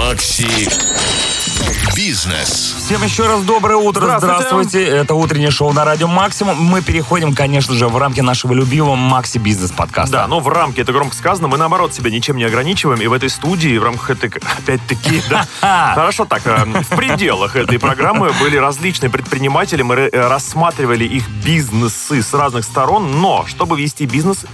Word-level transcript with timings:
Макси 0.00 0.66
Бизнес. 1.94 2.74
Всем 2.78 3.02
еще 3.02 3.26
раз 3.26 3.42
доброе 3.42 3.76
утро. 3.76 4.00
Здравствуйте. 4.00 4.46
Здравствуйте. 4.48 4.86
Это 4.86 5.14
утреннее 5.14 5.50
шоу 5.50 5.74
на 5.74 5.84
радио 5.84 6.08
Максимум. 6.08 6.56
Мы 6.56 6.80
переходим, 6.80 7.34
конечно 7.34 7.74
же, 7.74 7.86
в 7.86 7.98
рамки 7.98 8.20
нашего 8.20 8.54
любимого 8.54 8.94
Макси 8.94 9.36
Бизнес 9.36 9.72
подкаста. 9.72 10.12
Да, 10.12 10.26
но 10.26 10.40
в 10.40 10.48
рамки, 10.48 10.80
это 10.80 10.94
громко 10.94 11.14
сказано, 11.14 11.48
мы 11.48 11.58
наоборот 11.58 11.92
себя 11.92 12.10
ничем 12.10 12.38
не 12.38 12.44
ограничиваем, 12.44 13.02
и 13.02 13.06
в 13.08 13.12
этой 13.12 13.28
студии, 13.28 13.76
в 13.76 13.84
рамках 13.84 14.08
этой, 14.08 14.30
опять-таки, 14.30 15.22
да, 15.28 15.46
хорошо 15.94 16.24
так, 16.24 16.46
э, 16.46 16.64
в 16.64 16.96
пределах 16.96 17.54
этой 17.54 17.78
программы 17.78 18.32
были 18.40 18.56
различные 18.56 19.10
предприниматели, 19.10 19.82
мы 19.82 19.96
э, 19.96 20.08
рассматривали 20.12 21.04
их 21.04 21.28
бизнесы 21.44 22.22
с 22.22 22.32
разных 22.32 22.64
сторон, 22.64 23.20
но 23.20 23.44
чтобы 23.46 23.78
вести 23.78 24.06
бизнес, 24.06 24.46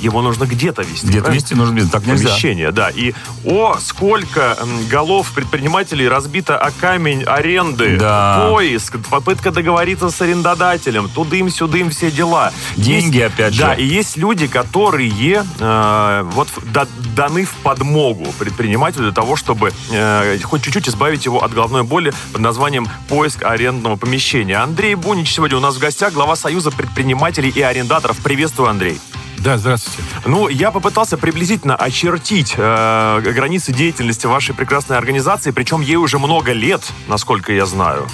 его 0.00 0.22
нужно 0.22 0.44
где-то 0.44 0.82
вести. 0.82 1.06
Где-то 1.06 1.24
правильно? 1.24 1.42
вести 1.42 1.54
нужно. 1.54 1.88
Так 1.88 2.06
нельзя. 2.06 2.28
Помещение, 2.28 2.70
да. 2.72 2.90
И 2.90 3.12
о, 3.44 3.76
сколько 3.80 4.56
голов 4.90 5.32
предпринимателей 5.32 6.08
разбито 6.08 6.56
о 6.58 6.70
камень 6.70 7.22
аренды, 7.24 7.96
Да. 7.98 8.48
поиск, 8.50 8.96
попытка 9.10 9.50
договориться 9.50 10.10
с 10.10 10.20
арендодателем, 10.20 11.08
тудым-сюдым 11.08 11.90
все 11.90 12.10
дела. 12.10 12.52
Деньги, 12.76 13.18
Есть- 13.18 13.34
опять 13.34 13.54
же. 13.54 13.60
Да, 13.62 13.74
и 13.74 13.84
есть 13.84 14.16
люди, 14.16 14.46
которые 14.46 15.44
э, 15.58 16.22
вот 16.32 16.48
даны 17.14 17.44
в 17.44 17.52
подмогу 17.62 18.32
предпринимателю 18.38 19.04
для 19.04 19.12
того, 19.12 19.36
чтобы 19.36 19.72
э, 19.90 20.38
хоть 20.42 20.62
чуть-чуть 20.62 20.88
избавить 20.88 21.24
его 21.24 21.42
от 21.42 21.52
головной 21.52 21.82
боли 21.82 22.12
под 22.32 22.40
названием 22.40 22.88
поиск 23.08 23.42
арендного 23.44 23.96
помещения. 23.96 24.56
Андрей 24.56 24.94
Бунич 24.94 25.32
сегодня 25.32 25.56
у 25.56 25.60
нас 25.60 25.76
в 25.76 25.78
гостях, 25.78 26.12
глава 26.12 26.36
Союза 26.36 26.70
предпринимателей 26.70 27.50
и 27.50 27.60
арендаторов. 27.60 28.18
Приветствую, 28.18 28.68
Андрей. 28.70 29.00
Да, 29.40 29.56
здравствуйте. 29.56 30.02
Ну, 30.26 30.48
я 30.48 30.70
попытался 30.70 31.16
приблизительно 31.16 31.74
очертить 31.74 32.54
э, 32.58 33.20
границы 33.22 33.72
деятельности 33.72 34.26
вашей 34.26 34.54
прекрасной 34.54 34.98
организации, 34.98 35.50
причем 35.50 35.80
ей 35.80 35.96
уже 35.96 36.18
много 36.18 36.52
лет, 36.52 36.82
насколько 37.08 37.50
я 37.50 37.64
знаю. 37.64 38.06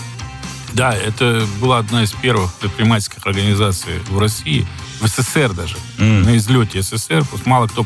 Да, 0.72 0.94
это 0.94 1.44
была 1.60 1.78
одна 1.78 2.04
из 2.04 2.12
первых 2.12 2.54
предпринимательских 2.54 3.26
организаций 3.26 3.94
в 4.08 4.18
России, 4.20 4.66
в 5.00 5.08
СССР 5.08 5.52
даже, 5.52 5.76
на 5.98 6.36
излете 6.36 6.80
СССР. 6.82 7.24
Вот 7.32 7.44
мало 7.44 7.66
кто 7.66 7.84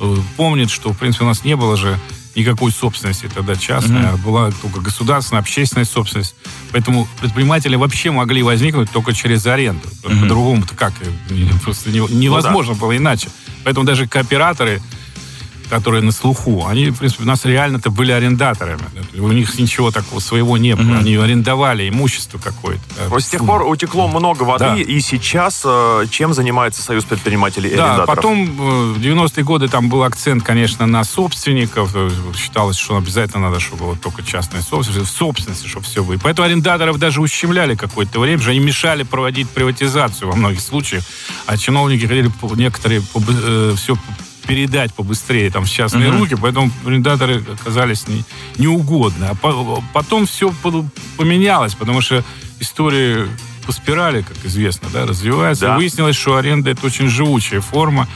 э, 0.00 0.16
помнит, 0.36 0.70
что, 0.70 0.92
в 0.92 0.98
принципе, 0.98 1.24
у 1.24 1.28
нас 1.28 1.44
не 1.44 1.56
было 1.56 1.78
же 1.78 1.98
никакой 2.36 2.70
собственности 2.70 3.28
тогда 3.34 3.56
частной, 3.56 4.02
а 4.10 4.16
была 4.18 4.50
только 4.62 4.80
государственная, 4.80 5.40
общественная 5.40 5.86
собственность. 5.86 6.34
Поэтому 6.70 7.08
предприниматели 7.20 7.76
вообще 7.76 8.10
могли 8.10 8.42
возникнуть 8.42 8.90
только 8.90 9.12
через 9.14 9.46
аренду. 9.46 9.88
По-другому-то 10.02 10.74
как? 10.76 10.92
Просто 11.64 11.90
не- 11.90 11.98
невозможно 12.14 12.74
было 12.74 12.96
иначе. 12.96 13.28
Поэтому 13.64 13.86
даже 13.86 14.06
кооператоры, 14.06 14.80
которые 15.70 16.02
на 16.02 16.12
слуху, 16.12 16.66
они, 16.66 16.90
в 16.90 16.98
принципе, 16.98 17.24
у 17.24 17.26
нас 17.26 17.44
реально-то 17.44 17.90
были 17.90 18.12
арендаторами. 18.12 18.80
У 19.18 19.28
них 19.32 19.58
ничего 19.58 19.90
такого 19.90 20.20
своего 20.20 20.56
не 20.56 20.74
было. 20.76 20.98
Они 20.98 21.16
арендовали 21.16 21.88
имущество 21.88 22.38
какое-то. 22.38 22.82
Вот 23.08 23.22
с 23.22 23.26
тех 23.28 23.44
пор 23.44 23.62
утекло 23.66 24.08
много 24.08 24.42
воды, 24.44 24.64
Да. 24.64 24.76
и 24.76 25.00
сейчас 25.00 25.62
э, 25.64 26.04
чем 26.10 26.34
занимается 26.34 26.82
Союз 26.82 27.04
предпринимателей 27.04 27.70
и 27.70 27.76
Да, 27.76 27.94
арендаторов? 27.94 28.16
потом 28.16 28.44
э, 28.44 28.92
в 28.94 28.98
90-е 29.00 29.44
годы 29.44 29.68
там 29.68 29.88
был 29.88 30.02
акцент, 30.02 30.42
конечно, 30.44 30.86
на 30.86 31.04
собственников. 31.04 31.90
Э, 31.94 32.10
Считалось, 32.36 32.76
что 32.76 32.96
обязательно 32.96 33.48
надо, 33.48 33.60
чтобы 33.60 33.86
вот 33.86 34.00
только 34.00 34.22
частная 34.22 34.62
собственность, 34.62 35.10
в 35.10 35.16
собственности, 35.16 35.66
чтобы 35.66 35.84
все 35.86 36.04
было. 36.04 36.14
И 36.14 36.18
Поэтому 36.18 36.46
арендаторов 36.46 36.98
даже 36.98 37.20
ущемляли 37.20 37.74
какое-то 37.74 38.20
время, 38.20 38.40
что 38.40 38.50
они 38.50 38.60
мешали 38.60 39.02
проводить 39.02 39.48
приватизацию 39.50 40.28
во 40.28 40.36
многих 40.36 40.60
случаях. 40.60 41.02
А 41.46 41.56
чиновники 41.56 42.02
хотели 42.02 42.30
некоторые 42.56 43.02
все 43.76 43.96
передать 44.46 44.94
побыстрее 44.94 45.50
там 45.50 45.64
в 45.64 45.70
частные 45.70 46.10
руки, 46.10 46.36
поэтому 46.40 46.70
арендаторы 46.84 47.44
оказались 47.60 48.06
не, 48.08 48.24
неугодны. 48.58 49.24
А 49.24 49.34
по- 49.34 49.82
потом 49.92 50.26
все 50.26 50.52
поменялось, 51.16 51.74
потому 51.74 52.00
что 52.00 52.24
история 52.60 53.28
по 53.66 53.72
спирали, 53.72 54.22
как 54.22 54.36
известно, 54.44 54.88
да, 54.92 55.06
развивается. 55.06 55.66
Да. 55.66 55.76
Выяснилось, 55.76 56.16
что 56.16 56.36
аренда 56.36 56.70
это 56.70 56.86
очень 56.86 57.08
живучая 57.08 57.60
форма. 57.60 58.08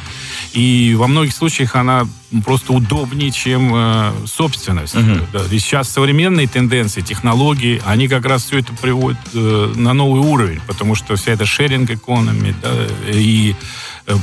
И 0.53 0.95
во 0.97 1.07
многих 1.09 1.35
случаях 1.35 1.77
она 1.77 2.07
просто 2.45 2.73
удобнее, 2.73 3.31
чем 3.33 3.73
э, 3.75 4.13
собственность. 4.27 4.95
Да. 5.33 5.43
И 5.51 5.59
сейчас 5.59 5.89
современные 5.91 6.47
тенденции, 6.47 7.01
технологии, 7.01 7.83
они 7.85 8.09
как 8.09 8.25
раз 8.25 8.45
все 8.45 8.59
это 8.59 8.73
приводят 8.73 9.19
э, 9.35 9.73
на 9.77 9.93
новый 9.93 10.21
уровень, 10.21 10.61
потому 10.67 10.95
что 10.95 11.17
вся 11.17 11.33
эта 11.33 11.47
шеринг 11.47 11.91
экономи 11.91 12.55
и 13.09 13.57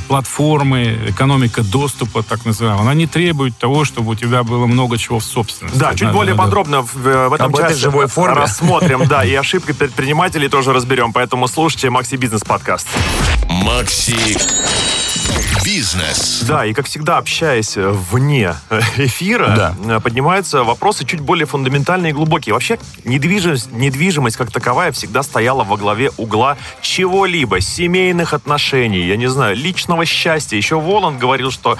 платформы, 0.08 0.98
экономика 1.08 1.62
доступа, 1.62 2.22
так 2.22 2.44
называемая, 2.44 2.82
она 2.82 2.94
не 2.94 3.06
требует 3.06 3.56
того, 3.56 3.84
чтобы 3.84 4.12
у 4.12 4.14
тебя 4.14 4.42
было 4.42 4.66
много 4.66 4.98
чего 4.98 5.18
в 5.18 5.24
собственности. 5.24 5.78
Да, 5.78 5.94
чуть 5.94 6.12
более 6.12 6.34
подробно 6.34 6.82
в, 6.82 6.94
в 6.94 7.32
этом 7.32 7.46
Об 7.46 7.56
этой 7.56 7.70
часе 7.70 7.80
живой 7.80 8.06
форме. 8.06 8.36
рассмотрим, 8.36 9.06
да, 9.06 9.24
и 9.24 9.34
ошибки 9.34 9.72
предпринимателей 9.72 10.48
тоже 10.48 10.72
разберем, 10.72 11.12
поэтому 11.12 11.48
слушайте 11.48 11.90
Макси 11.90 12.16
Бизнес 12.16 12.42
подкаст. 12.42 12.86
Макси 13.48 14.36
Бизнес. 15.68 16.44
Да, 16.48 16.64
и 16.64 16.72
как 16.72 16.86
всегда, 16.86 17.18
общаясь 17.18 17.76
э, 17.76 17.90
вне 17.90 18.54
э, 18.70 18.80
эфира, 18.96 19.54
Да. 19.54 19.96
э, 19.96 20.00
поднимаются 20.00 20.64
вопросы 20.64 21.04
чуть 21.04 21.20
более 21.20 21.44
фундаментальные 21.44 22.10
и 22.10 22.12
глубокие. 22.14 22.54
Вообще, 22.54 22.78
недвижимость, 23.04 23.70
недвижимость 23.70 24.38
как 24.38 24.50
таковая 24.50 24.92
всегда 24.92 25.22
стояла 25.22 25.64
во 25.64 25.76
главе 25.76 26.10
угла 26.16 26.56
чего-либо, 26.80 27.60
семейных 27.60 28.32
отношений, 28.32 29.00
я 29.00 29.18
не 29.18 29.26
знаю, 29.26 29.56
личного 29.56 30.06
счастья. 30.06 30.56
Еще 30.56 30.80
Воланд 30.80 31.18
говорил, 31.18 31.50
что, 31.50 31.76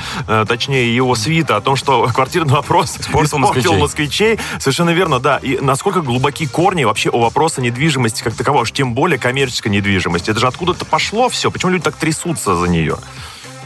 точнее, 0.46 0.94
его 0.94 1.14
свита 1.14 1.56
о 1.56 1.62
том, 1.62 1.74
что 1.74 2.08
квартирный 2.14 2.52
вопрос 2.52 2.90
Испортил 2.90 3.38
испортил 3.38 3.38
москвичей. 3.38 3.80
москвичей. 3.80 4.38
Совершенно 4.58 4.90
верно, 4.90 5.18
да. 5.18 5.38
И 5.38 5.60
насколько 5.62 6.02
глубоки 6.02 6.44
корни 6.44 6.84
вообще 6.84 7.08
у 7.08 7.20
вопроса 7.20 7.62
недвижимости 7.62 8.22
как 8.22 8.34
такового, 8.34 8.62
уж 8.64 8.72
тем 8.72 8.92
более 8.92 9.18
коммерческой 9.18 9.68
недвижимости. 9.68 10.30
Это 10.30 10.40
же 10.40 10.46
откуда-то 10.46 10.84
пошло 10.84 11.30
все. 11.30 11.50
Почему 11.50 11.72
люди 11.72 11.84
так 11.84 11.96
трясутся 11.96 12.54
за 12.54 12.68
нее? 12.68 12.98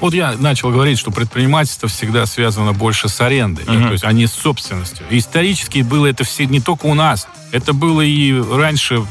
Вот 0.02 0.14
я 0.14 0.34
начал 0.36 0.70
говорить, 0.70 0.98
что 0.98 1.12
предпринимательство 1.12 1.88
всегда 1.88 2.26
связано 2.26 2.72
больше 2.72 3.08
с 3.08 3.20
арендой, 3.20 3.64
да, 3.64 3.72
то 3.86 3.92
есть, 3.92 4.02
а 4.04 4.12
не 4.12 4.26
с 4.26 4.32
собственностью. 4.32 5.06
И 5.10 5.18
исторически 5.18 5.82
было 5.82 6.06
это 6.06 6.24
все 6.24 6.44
не 6.44 6.60
только 6.60 6.86
у 6.86 6.94
нас. 6.94 7.28
Это 7.52 7.72
было 7.72 8.00
и 8.00 8.32
раньше, 8.32 9.04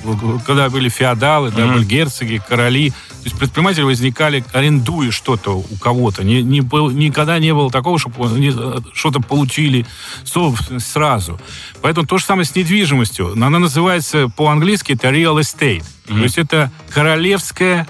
когда 0.45 0.69
были 0.69 0.89
феодалы, 0.89 1.49
да, 1.51 1.65
были 1.67 1.85
герцоги, 1.85 2.41
короли. 2.45 2.89
То 2.89 2.95
есть 3.25 3.37
предприниматели 3.39 3.83
возникали, 3.83 4.43
арендуя 4.51 5.11
что-то 5.11 5.51
у 5.59 5.77
кого-то. 5.79 6.23
Не, 6.25 6.41
не 6.43 6.59
был- 6.59 6.91
никогда 6.91 7.39
не 7.39 7.53
было 7.53 7.71
такого, 7.71 7.97
чтобы 7.97 8.25
они 8.25 8.51
что-то 8.93 9.21
получили 9.21 9.85
собственность 10.25 10.91
сразу. 10.91 11.39
Поэтому 11.81 12.05
то 12.05 12.17
же 12.17 12.25
самое 12.25 12.45
с 12.45 12.53
недвижимостью. 12.53 13.31
Она 13.33 13.59
называется 13.59 14.27
по-английски 14.27 14.93
это 14.93 15.07
real 15.09 15.39
estate. 15.39 15.83
То 16.07 16.17
есть 16.17 16.37
это 16.37 16.69
королевская 16.89 17.87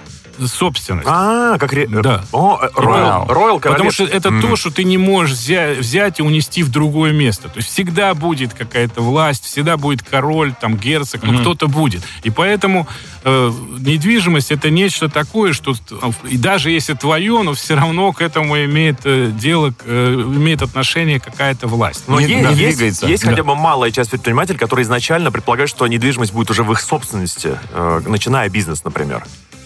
собственность. 0.48 1.08
А, 1.10 1.58
как... 1.58 1.74
ре- 1.74 1.88
Да. 1.88 2.24
О, 2.32 2.60
э, 2.62 2.70
Роял, 2.76 3.26
Вау. 3.26 3.28
Роял 3.28 3.60
Потому 3.60 3.92
что 3.92 4.04
это 4.06 4.30
то, 4.42 4.56
что 4.56 4.72
ты 4.72 4.84
не 4.84 4.98
можешь 4.98 5.38
взя- 5.38 5.80
взять 5.80 6.20
и 6.20 6.24
унести 6.24 6.64
в 6.64 6.70
другое 6.70 7.12
место. 7.12 7.50
То 7.50 7.58
есть 7.58 7.70
всегда 7.70 8.14
будет 8.14 8.54
какая-то 8.54 9.02
власть, 9.02 9.46
всегда 9.46 9.78
будет 9.78 10.04
король, 10.04 10.54
там 10.60 10.78
герцог, 10.78 11.24
ну 11.24 11.40
кто-то 11.40 11.68
будет. 11.68 12.02
И 12.24 12.30
поэтому 12.30 12.88
э, 13.24 13.52
недвижимость 13.80 14.52
это 14.52 14.70
нечто 14.70 15.10
такое, 15.10 15.54
что 15.54 15.74
э, 15.74 16.12
и 16.30 16.38
даже 16.38 16.72
если 16.72 16.94
твое, 16.94 17.42
но 17.44 17.54
все 17.54 17.76
равно 17.76 18.12
к 18.14 18.22
этому 18.22 18.58
имеет 18.66 19.00
э, 19.06 19.32
дело, 19.32 19.74
э, 19.86 20.14
имеет 20.14 20.62
отношение 20.62 21.20
какая-то 21.20 21.68
власть. 21.68 22.04
Но 22.08 22.20
не- 22.20 22.28
есть, 22.28 22.50
не 22.50 22.56
есть- 22.56 22.78
двигается. 22.78 23.08
есть 23.08 23.24
Да. 23.24 23.30
хотя 23.32 23.44
бы 23.44 23.56
малая 23.56 23.92
часть 23.92 24.12
предпринимателей, 24.12 24.58
которые 24.58 24.84
изначально 24.84 25.32
предполагают, 25.32 25.70
что 25.70 25.86
недвижимость 25.88 26.34
будет 26.34 26.50
уже 26.52 26.64
в 26.64 26.72
их 26.72 26.80
собственности, 26.82 27.58
э, 27.74 28.02
начиная 28.08 28.50
бизнес, 28.50 28.84
например. 28.84 29.24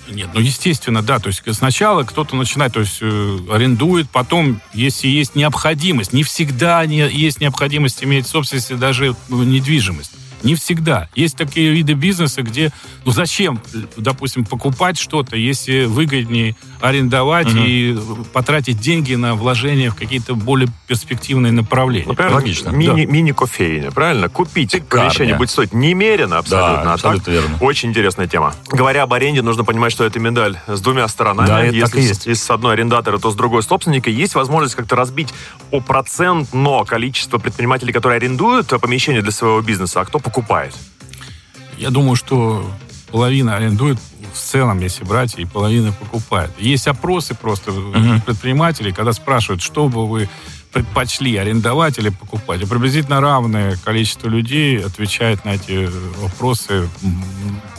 Нет, 0.10 0.30
ну 0.34 0.40
естественно, 0.40 1.02
да. 1.02 1.20
То 1.20 1.28
есть 1.28 1.42
сначала 1.54 2.04
кто-то 2.04 2.36
начинает, 2.36 2.74
то 2.74 2.82
есть 2.82 3.00
э, 3.02 3.38
арендует, 3.52 4.10
потом, 4.10 4.62
если 4.74 5.08
есть 5.08 5.36
необходимость, 5.36 6.14
не 6.14 6.24
всегда 6.24 6.86
не, 6.86 7.08
есть 7.10 7.42
необходимость 7.42 8.04
иметь 8.04 8.26
в 8.26 8.30
собственности 8.30 8.74
даже 8.74 9.08
э, 9.08 9.14
недвижимость. 9.30 10.12
Не 10.46 10.56
всегда. 10.56 11.10
Есть 11.16 11.36
такие 11.38 11.72
виды 11.72 11.94
бизнеса, 11.94 12.42
где, 12.42 12.72
ну 13.06 13.12
зачем, 13.12 13.60
допустим, 13.98 14.46
покупать 14.46 14.98
что-то, 14.98 15.36
если 15.36 15.86
выгоднее 15.86 16.56
арендовать 16.82 17.48
и 17.54 17.98
потратить 18.34 18.80
деньги 18.80 19.16
на 19.16 19.36
вложения 19.36 19.90
в 19.90 19.96
какие-то 19.96 20.36
более 20.36 20.70
перспективные 20.88 21.52
направления. 21.52 22.08
Например, 22.08 22.34
Логично. 22.34 22.70
Мини, 22.70 23.06
мини-кофейня, 23.06 23.92
правильно? 23.92 24.30
Купить 24.30 24.72
помещение 24.88 25.36
будет 25.36 25.50
стоить 25.50 25.74
немерено 25.74 26.38
абсолютно. 26.38 26.84
Да, 26.84 26.92
а 26.92 26.94
абсолютно 26.94 27.26
так, 27.26 27.34
верно. 27.34 27.58
Очень 27.62 27.90
интересная 27.90 28.28
тема. 28.28 28.54
Говоря 28.70 29.04
об 29.04 29.14
аренде, 29.14 29.42
нужно 29.42 29.64
понимать, 29.64 29.92
что 29.92 30.04
это 30.04 30.20
медаль 30.20 30.58
с 30.68 30.80
двумя 30.82 31.08
сторонами. 31.08 31.48
Да, 31.48 31.64
это 31.64 31.74
если 31.76 31.86
так 31.92 31.96
и 31.96 32.02
есть. 32.08 32.22
с- 32.24 32.28
если 32.28 32.44
с 32.46 32.50
одной 32.52 32.74
арендатора, 32.74 33.18
то 33.18 33.32
с 33.32 33.36
другой 33.36 33.64
собственника. 33.64 34.10
Есть 34.12 34.36
возможность 34.36 34.76
как-то 34.76 34.96
разбить 34.96 35.34
по 35.72 35.80
процентно 35.80 36.84
количество 36.86 37.40
предпринимателей, 37.40 37.92
которые 37.94 38.18
арендуют 38.18 38.72
э, 38.74 38.80
помещение 38.80 39.22
для 39.22 39.32
своего 39.32 39.62
бизнеса, 39.62 40.02
а 40.02 40.06
кто 40.06 40.20
покупает. 40.20 40.35
Я 41.78 41.90
думаю, 41.90 42.16
что 42.16 42.70
половина 43.12 43.56
арендует 43.56 43.98
в 44.34 44.38
целом, 44.38 44.80
если 44.80 45.04
брать, 45.04 45.36
и 45.38 45.46
половина 45.46 45.92
покупает. 45.92 46.52
Есть 46.60 46.88
опросы 46.88 47.36
просто 47.36 47.72
предпринимателей, 48.26 48.92
когда 48.92 49.14
спрашивают, 49.14 49.62
что 49.62 49.88
бы 49.88 50.08
вы 50.08 50.30
предпочли 50.74 51.38
арендовать 51.38 51.98
или 52.00 52.10
покупать. 52.10 52.62
И 52.62 52.66
приблизительно 52.66 53.22
равное 53.22 53.78
количество 53.78 54.28
людей 54.28 54.84
отвечает 54.84 55.46
на 55.46 55.52
эти 55.52 55.90
вопросы 56.20 56.90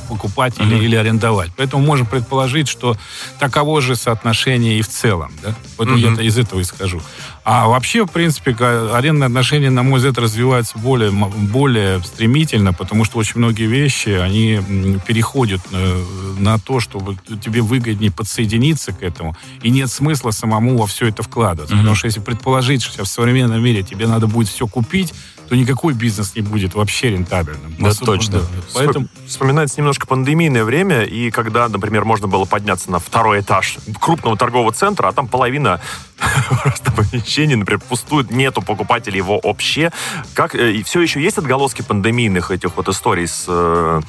покупать 0.06 0.55
mm-hmm. 0.55 0.76
или, 0.76 0.85
или 0.85 0.97
арендовать. 0.97 1.50
Поэтому 1.56 1.85
можем 1.85 2.06
предположить, 2.06 2.69
что 2.69 2.97
таково 3.38 3.81
же 3.81 3.97
соотношение 3.97 4.79
и 4.79 4.82
в 4.82 4.88
целом. 4.88 5.32
Да? 5.43 5.55
Поэтому 5.76 5.99
mm-hmm. 5.99 6.23
я 6.23 6.29
из 6.29 6.38
этого 6.38 6.62
исхожу. 6.62 7.00
А 7.44 7.69
вообще, 7.69 8.05
в 8.05 8.11
принципе, 8.11 8.56
арендные 8.93 9.26
отношения, 9.26 9.70
на 9.70 9.85
мой 9.85 9.99
взгляд, 9.99 10.19
развиваются 10.19 10.79
более, 10.79 11.11
более 11.12 12.00
стремительно, 12.03 12.73
потому 12.73 13.05
что 13.05 13.19
очень 13.19 13.38
многие 13.38 13.67
вещи, 13.67 14.08
они 14.08 14.61
переходят 15.06 15.61
на, 15.70 15.76
э, 15.76 16.05
на 16.38 16.59
то, 16.59 16.81
чтобы 16.81 17.17
тебе 17.41 17.61
выгоднее 17.61 18.11
подсоединиться 18.11 18.93
к 18.93 19.02
этому, 19.02 19.37
и 19.62 19.70
нет 19.70 19.91
смысла 19.91 20.32
самому 20.32 20.76
во 20.76 20.87
все 20.87 21.06
это 21.06 21.23
вкладываться. 21.23 21.75
Mm-hmm. 21.75 21.79
Потому 21.79 21.94
что 21.94 22.06
если 22.06 22.20
предположить, 22.20 22.82
что 22.82 23.05
в 23.05 23.09
современном 23.09 23.62
мире 23.62 23.82
тебе 23.82 24.09
надо 24.09 24.26
будет 24.26 24.49
все 24.49 24.67
купить, 24.67 25.14
то 25.49 25.57
никакой 25.57 25.95
бизнес 25.95 26.35
не 26.35 26.43
будет 26.43 26.75
вообще 26.75 27.11
рентабельным. 27.11 27.75
Да, 27.79 27.91
По 27.91 28.05
точно. 28.05 28.41
Да. 28.41 28.47
Поэтому... 28.75 29.09
Вспоминается 29.27 29.81
немножко 29.81 30.07
пандемийное 30.07 30.65
время, 30.65 31.03
и 31.03 31.31
когда, 31.31 31.69
например, 31.69 32.05
можно 32.05 32.27
было 32.29 32.45
подняться 32.45 32.91
на 32.91 32.99
второй 32.99 33.41
этаж 33.41 33.79
крупного 34.01 34.37
торгового 34.37 34.73
центра, 34.73 35.09
а 35.09 35.13
там 35.13 35.29
половина 35.29 35.81
просто 36.63 36.93
помещений, 36.93 37.57
например, 37.57 37.81
пустует, 37.81 38.31
нету 38.31 38.63
покупателей 38.63 39.19
его 39.19 39.41
вообще. 39.43 39.93
Как, 40.35 40.55
э, 40.55 40.73
и 40.73 40.83
все 40.83 41.01
еще 41.01 41.21
есть 41.21 41.39
отголоски 41.39 41.83
пандемийных 41.83 42.51
этих 42.51 42.77
вот 42.77 42.89
историй 42.89 43.27
с 43.27 43.45
э, 43.49 44.01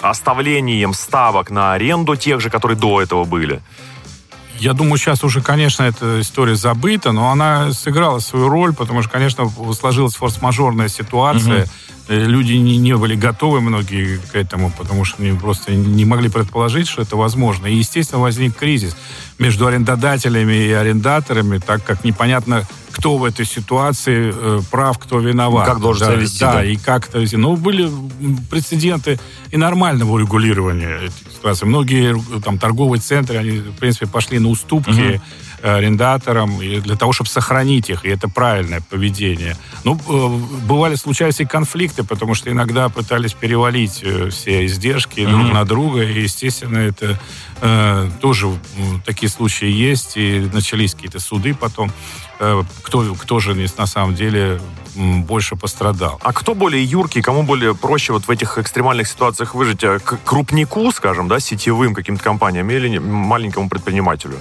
оставлением 0.00 0.94
ставок 0.94 1.50
на 1.50 1.72
аренду 1.72 2.16
тех 2.16 2.40
же, 2.40 2.50
которые 2.50 2.78
до 2.78 3.02
этого 3.02 3.24
были? 3.24 3.62
Я 4.62 4.74
думаю, 4.74 4.96
сейчас 4.96 5.24
уже, 5.24 5.40
конечно, 5.40 5.82
эта 5.82 6.20
история 6.20 6.54
забыта, 6.54 7.10
но 7.10 7.30
она 7.30 7.72
сыграла 7.72 8.20
свою 8.20 8.48
роль, 8.48 8.72
потому 8.72 9.02
что, 9.02 9.10
конечно, 9.10 9.50
сложилась 9.76 10.14
форс-мажорная 10.14 10.86
ситуация. 10.86 11.64
Угу. 11.64 11.70
Люди 12.12 12.54
не, 12.54 12.76
не 12.76 12.96
были 12.96 13.14
готовы, 13.14 13.60
многие, 13.60 14.18
к 14.18 14.34
этому, 14.34 14.72
потому 14.76 15.04
что 15.04 15.22
они 15.22 15.36
просто 15.38 15.72
не 15.74 16.04
могли 16.04 16.28
предположить, 16.28 16.88
что 16.88 17.02
это 17.02 17.16
возможно. 17.16 17.66
И, 17.66 17.74
естественно, 17.74 18.20
возник 18.20 18.56
кризис 18.56 18.96
между 19.38 19.66
арендодателями 19.66 20.54
и 20.54 20.72
арендаторами, 20.72 21.58
так 21.58 21.84
как 21.84 22.04
непонятно, 22.04 22.66
кто 22.92 23.16
в 23.16 23.24
этой 23.24 23.46
ситуации 23.46 24.32
э, 24.34 24.60
прав, 24.70 24.98
кто 24.98 25.18
виноват. 25.18 25.66
Как 25.66 25.80
должен 25.80 26.08
да, 26.08 26.14
вести. 26.14 26.40
Да, 26.40 26.52
да, 26.54 26.64
и 26.64 26.76
как 26.76 27.08
это 27.08 27.18
вести. 27.18 27.36
Ну, 27.36 27.56
были 27.56 27.90
прецеденты 28.50 29.18
и 29.50 29.56
нормального 29.56 30.18
регулирования 30.18 31.06
этих 31.06 31.32
ситуаций. 31.34 31.66
Многие 31.66 32.16
там 32.40 32.58
торговые 32.58 33.00
центры, 33.00 33.38
они, 33.38 33.58
в 33.58 33.76
принципе, 33.76 34.06
пошли 34.06 34.38
на 34.38 34.48
уступки. 34.48 35.16
Угу 35.16 35.22
арендаторам 35.62 36.60
и 36.60 36.80
для 36.80 36.96
того, 36.96 37.12
чтобы 37.12 37.30
сохранить 37.30 37.90
их, 37.90 38.04
и 38.04 38.08
это 38.08 38.28
правильное 38.28 38.80
поведение. 38.80 39.56
Ну, 39.84 39.94
э, 39.96 40.66
бывали, 40.66 40.96
случались 40.96 41.40
и 41.40 41.44
конфликты, 41.44 42.04
потому 42.04 42.34
что 42.34 42.50
иногда 42.50 42.88
пытались 42.88 43.32
перевалить 43.32 44.00
э, 44.02 44.30
все 44.30 44.66
издержки 44.66 45.20
mm-hmm. 45.20 45.30
друг 45.30 45.52
на 45.52 45.64
друга, 45.64 46.02
и, 46.02 46.22
естественно, 46.22 46.78
это 46.78 47.18
э, 47.60 48.10
тоже 48.20 48.48
такие 49.04 49.30
случаи 49.30 49.70
есть, 49.70 50.16
и 50.16 50.48
начались 50.52 50.94
какие-то 50.94 51.20
суды 51.20 51.54
потом, 51.54 51.92
э, 52.40 52.62
кто, 52.82 53.14
кто 53.14 53.38
же 53.40 53.54
на 53.76 53.86
самом 53.86 54.14
деле 54.14 54.60
больше 54.94 55.56
пострадал. 55.56 56.20
А 56.22 56.32
кто 56.32 56.54
более 56.54 56.84
юркий, 56.84 57.22
кому 57.22 57.42
более 57.44 57.74
проще 57.74 58.12
вот 58.12 58.26
в 58.26 58.30
этих 58.30 58.58
экстремальных 58.58 59.08
ситуациях 59.08 59.54
выжить? 59.54 59.80
К 59.80 60.18
крупнику, 60.24 60.90
скажем, 60.92 61.28
да, 61.28 61.40
сетевым 61.40 61.94
каким-то 61.94 62.22
компаниям 62.22 62.70
или 62.70 62.98
маленькому 62.98 63.68
предпринимателю? 63.68 64.40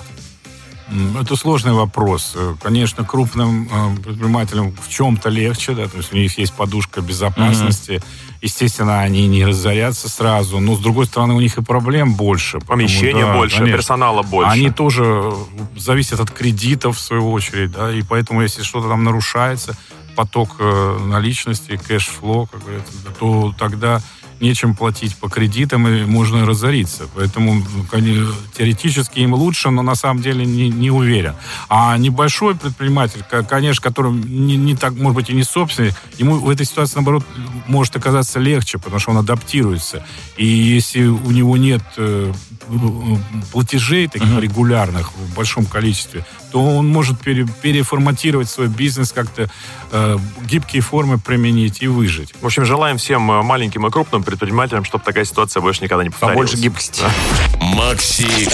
Это 1.19 1.35
сложный 1.35 1.73
вопрос. 1.73 2.35
Конечно, 2.61 3.05
крупным 3.05 3.69
э, 3.71 3.95
предпринимателям 4.01 4.75
в 4.75 4.89
чем-то 4.89 5.29
легче, 5.29 5.73
да, 5.73 5.87
то 5.87 5.97
есть 5.97 6.13
у 6.13 6.17
них 6.17 6.37
есть 6.37 6.53
подушка 6.53 7.01
безопасности. 7.01 7.91
Mm-hmm. 7.91 8.03
Естественно, 8.41 9.01
они 9.01 9.27
не 9.27 9.45
разорятся 9.45 10.09
сразу, 10.09 10.59
но, 10.59 10.75
с 10.75 10.79
другой 10.79 11.05
стороны, 11.05 11.33
у 11.35 11.39
них 11.39 11.57
и 11.57 11.61
проблем 11.61 12.15
больше. 12.15 12.59
Помещения 12.59 13.25
да, 13.25 13.35
больше, 13.35 13.57
конечно, 13.57 13.77
персонала 13.77 14.23
больше. 14.23 14.51
Они 14.51 14.69
тоже 14.71 15.31
зависят 15.77 16.19
от 16.19 16.31
кредитов, 16.31 16.97
в 16.97 16.99
свою 16.99 17.31
очередь, 17.31 17.71
да, 17.71 17.93
и 17.93 18.01
поэтому, 18.01 18.41
если 18.41 18.63
что-то 18.63 18.89
там 18.89 19.03
нарушается, 19.03 19.77
поток 20.15 20.57
э, 20.59 20.97
наличности, 21.05 21.79
кэш-фло, 21.87 22.47
как 22.47 22.61
говорится, 22.63 22.91
то 23.19 23.55
тогда 23.57 24.01
нечем 24.41 24.75
платить 24.75 25.15
по 25.15 25.29
кредитам, 25.29 25.87
и 25.87 26.05
можно 26.05 26.45
разориться. 26.45 27.07
Поэтому 27.15 27.63
теоретически 28.57 29.19
им 29.19 29.33
лучше, 29.33 29.69
но 29.69 29.81
на 29.81 29.95
самом 29.95 30.21
деле 30.21 30.45
не, 30.45 30.69
не 30.69 30.91
уверен. 30.91 31.35
А 31.69 31.97
небольшой 31.97 32.55
предприниматель, 32.55 33.23
конечно, 33.47 33.81
который 33.81 34.11
не, 34.11 34.57
не 34.57 34.75
так, 34.75 34.93
может 34.95 35.15
быть, 35.15 35.29
и 35.29 35.33
не 35.33 35.43
собственный, 35.43 35.93
ему 36.17 36.39
в 36.39 36.49
этой 36.49 36.65
ситуации, 36.65 36.95
наоборот, 36.95 37.25
может 37.67 37.95
оказаться 37.95 38.39
легче, 38.39 38.77
потому 38.77 38.99
что 38.99 39.11
он 39.11 39.17
адаптируется. 39.17 40.05
И 40.37 40.45
если 40.45 41.05
у 41.05 41.31
него 41.31 41.57
нет 41.57 41.83
э, 41.97 42.33
платежей 43.51 44.07
таких 44.07 44.27
uh-huh. 44.27 44.41
регулярных 44.41 45.13
в 45.13 45.35
большом 45.35 45.65
количестве, 45.65 46.25
то 46.51 46.63
он 46.63 46.87
может 46.87 47.19
пере, 47.19 47.45
переформатировать 47.61 48.49
свой 48.49 48.67
бизнес, 48.67 49.11
как-то 49.11 49.49
э, 49.91 50.17
гибкие 50.45 50.81
формы 50.81 51.17
применить 51.17 51.81
и 51.81 51.87
выжить. 51.87 52.33
В 52.41 52.45
общем, 52.45 52.65
желаем 52.65 52.97
всем 52.97 53.31
э, 53.31 53.41
маленьким 53.41 53.87
и 53.87 53.91
крупным 53.91 54.23
предпринимателям, 54.23 54.83
чтобы 54.83 55.03
такая 55.03 55.25
ситуация 55.25 55.61
больше 55.61 55.83
никогда 55.83 56.03
не 56.03 56.09
повторилась. 56.09 56.49
Побольше 56.49 56.57
гибкости. 56.57 57.03
Макси 57.59 58.49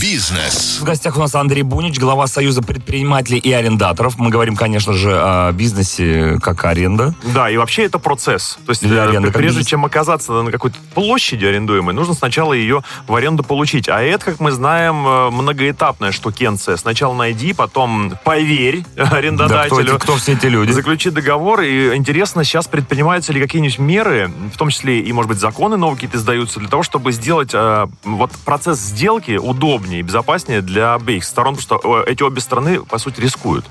Бизнес. 0.00 0.78
В 0.80 0.84
гостях 0.84 1.16
у 1.16 1.20
нас 1.20 1.34
Андрей 1.34 1.62
Бунич, 1.62 1.98
глава 1.98 2.26
Союза 2.26 2.60
предпринимателей 2.60 3.38
и 3.38 3.50
арендаторов. 3.52 4.18
Мы 4.18 4.28
говорим, 4.28 4.54
конечно 4.54 4.92
же, 4.92 5.10
о 5.12 5.52
бизнесе 5.52 6.38
как 6.42 6.64
аренда. 6.66 7.14
Да, 7.34 7.48
и 7.48 7.56
вообще 7.56 7.84
это 7.84 7.98
процесс. 7.98 8.58
То 8.66 8.70
есть 8.70 8.86
Для 8.86 9.04
э, 9.04 9.08
аренды, 9.08 9.30
прежде 9.30 9.64
чем 9.64 9.84
оказаться 9.86 10.32
на 10.32 10.50
какой-то 10.50 10.76
площади 10.94 11.46
арендуемой, 11.46 11.94
нужно 11.94 12.12
сначала 12.12 12.52
ее 12.52 12.82
в 13.06 13.14
аренду 13.14 13.42
получить. 13.42 13.88
А 13.88 14.02
это, 14.02 14.26
как 14.26 14.40
мы 14.40 14.52
знаем, 14.52 15.06
э, 15.06 15.30
многоэтапная 15.30 16.12
штукенция. 16.12 16.76
Сначала 16.76 17.14
найди, 17.14 17.54
потом 17.54 18.12
поверь 18.24 18.84
арендодателю. 18.96 19.76
Да, 19.76 19.82
кто, 19.82 19.98
кто 19.98 20.16
все 20.16 20.32
эти 20.32 20.46
люди? 20.46 20.72
Заключи 20.72 21.10
договор. 21.10 21.62
И 21.62 21.94
интересно, 21.94 22.44
сейчас 22.44 22.66
предпринимаются 22.66 23.32
ли 23.32 23.40
какие-нибудь 23.40 23.78
меры, 23.78 24.30
в 24.52 24.58
том 24.58 24.68
числе 24.68 25.00
и, 25.00 25.12
может 25.12 25.28
быть, 25.28 25.38
законы 25.38 25.76
новые 25.76 25.96
какие-то 25.96 26.18
издаются, 26.18 26.60
для 26.60 26.68
того, 26.68 26.82
чтобы 26.82 27.12
сделать 27.12 27.50
э, 27.52 27.86
вот 28.04 28.30
процесс 28.44 28.78
сделки 28.78 29.36
удобнее 29.86 30.00
и 30.00 30.02
безопаснее 30.02 30.62
для 30.62 30.94
обеих 30.94 31.24
сторон, 31.24 31.56
потому 31.56 31.80
что 31.80 32.04
э, 32.06 32.10
эти 32.10 32.22
обе 32.22 32.40
стороны, 32.40 32.80
по 32.80 32.98
сути, 32.98 33.20
рискуют. 33.20 33.64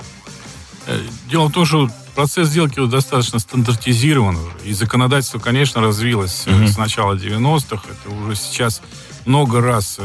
Э, 0.87 0.99
дело 1.29 1.47
в 1.47 1.51
том, 1.51 1.65
что 1.65 1.89
процесс 2.15 2.47
сделки 2.47 2.85
достаточно 2.87 3.39
стандартизирован. 3.39 4.37
И 4.63 4.73
законодательство, 4.73 5.39
конечно, 5.39 5.81
развилось 5.81 6.45
mm-hmm. 6.45 6.67
с 6.67 6.77
начала 6.77 7.13
90-х. 7.13 7.83
Это 7.89 8.15
уже 8.15 8.35
сейчас 8.35 8.81
много 9.25 9.61
раз 9.61 9.99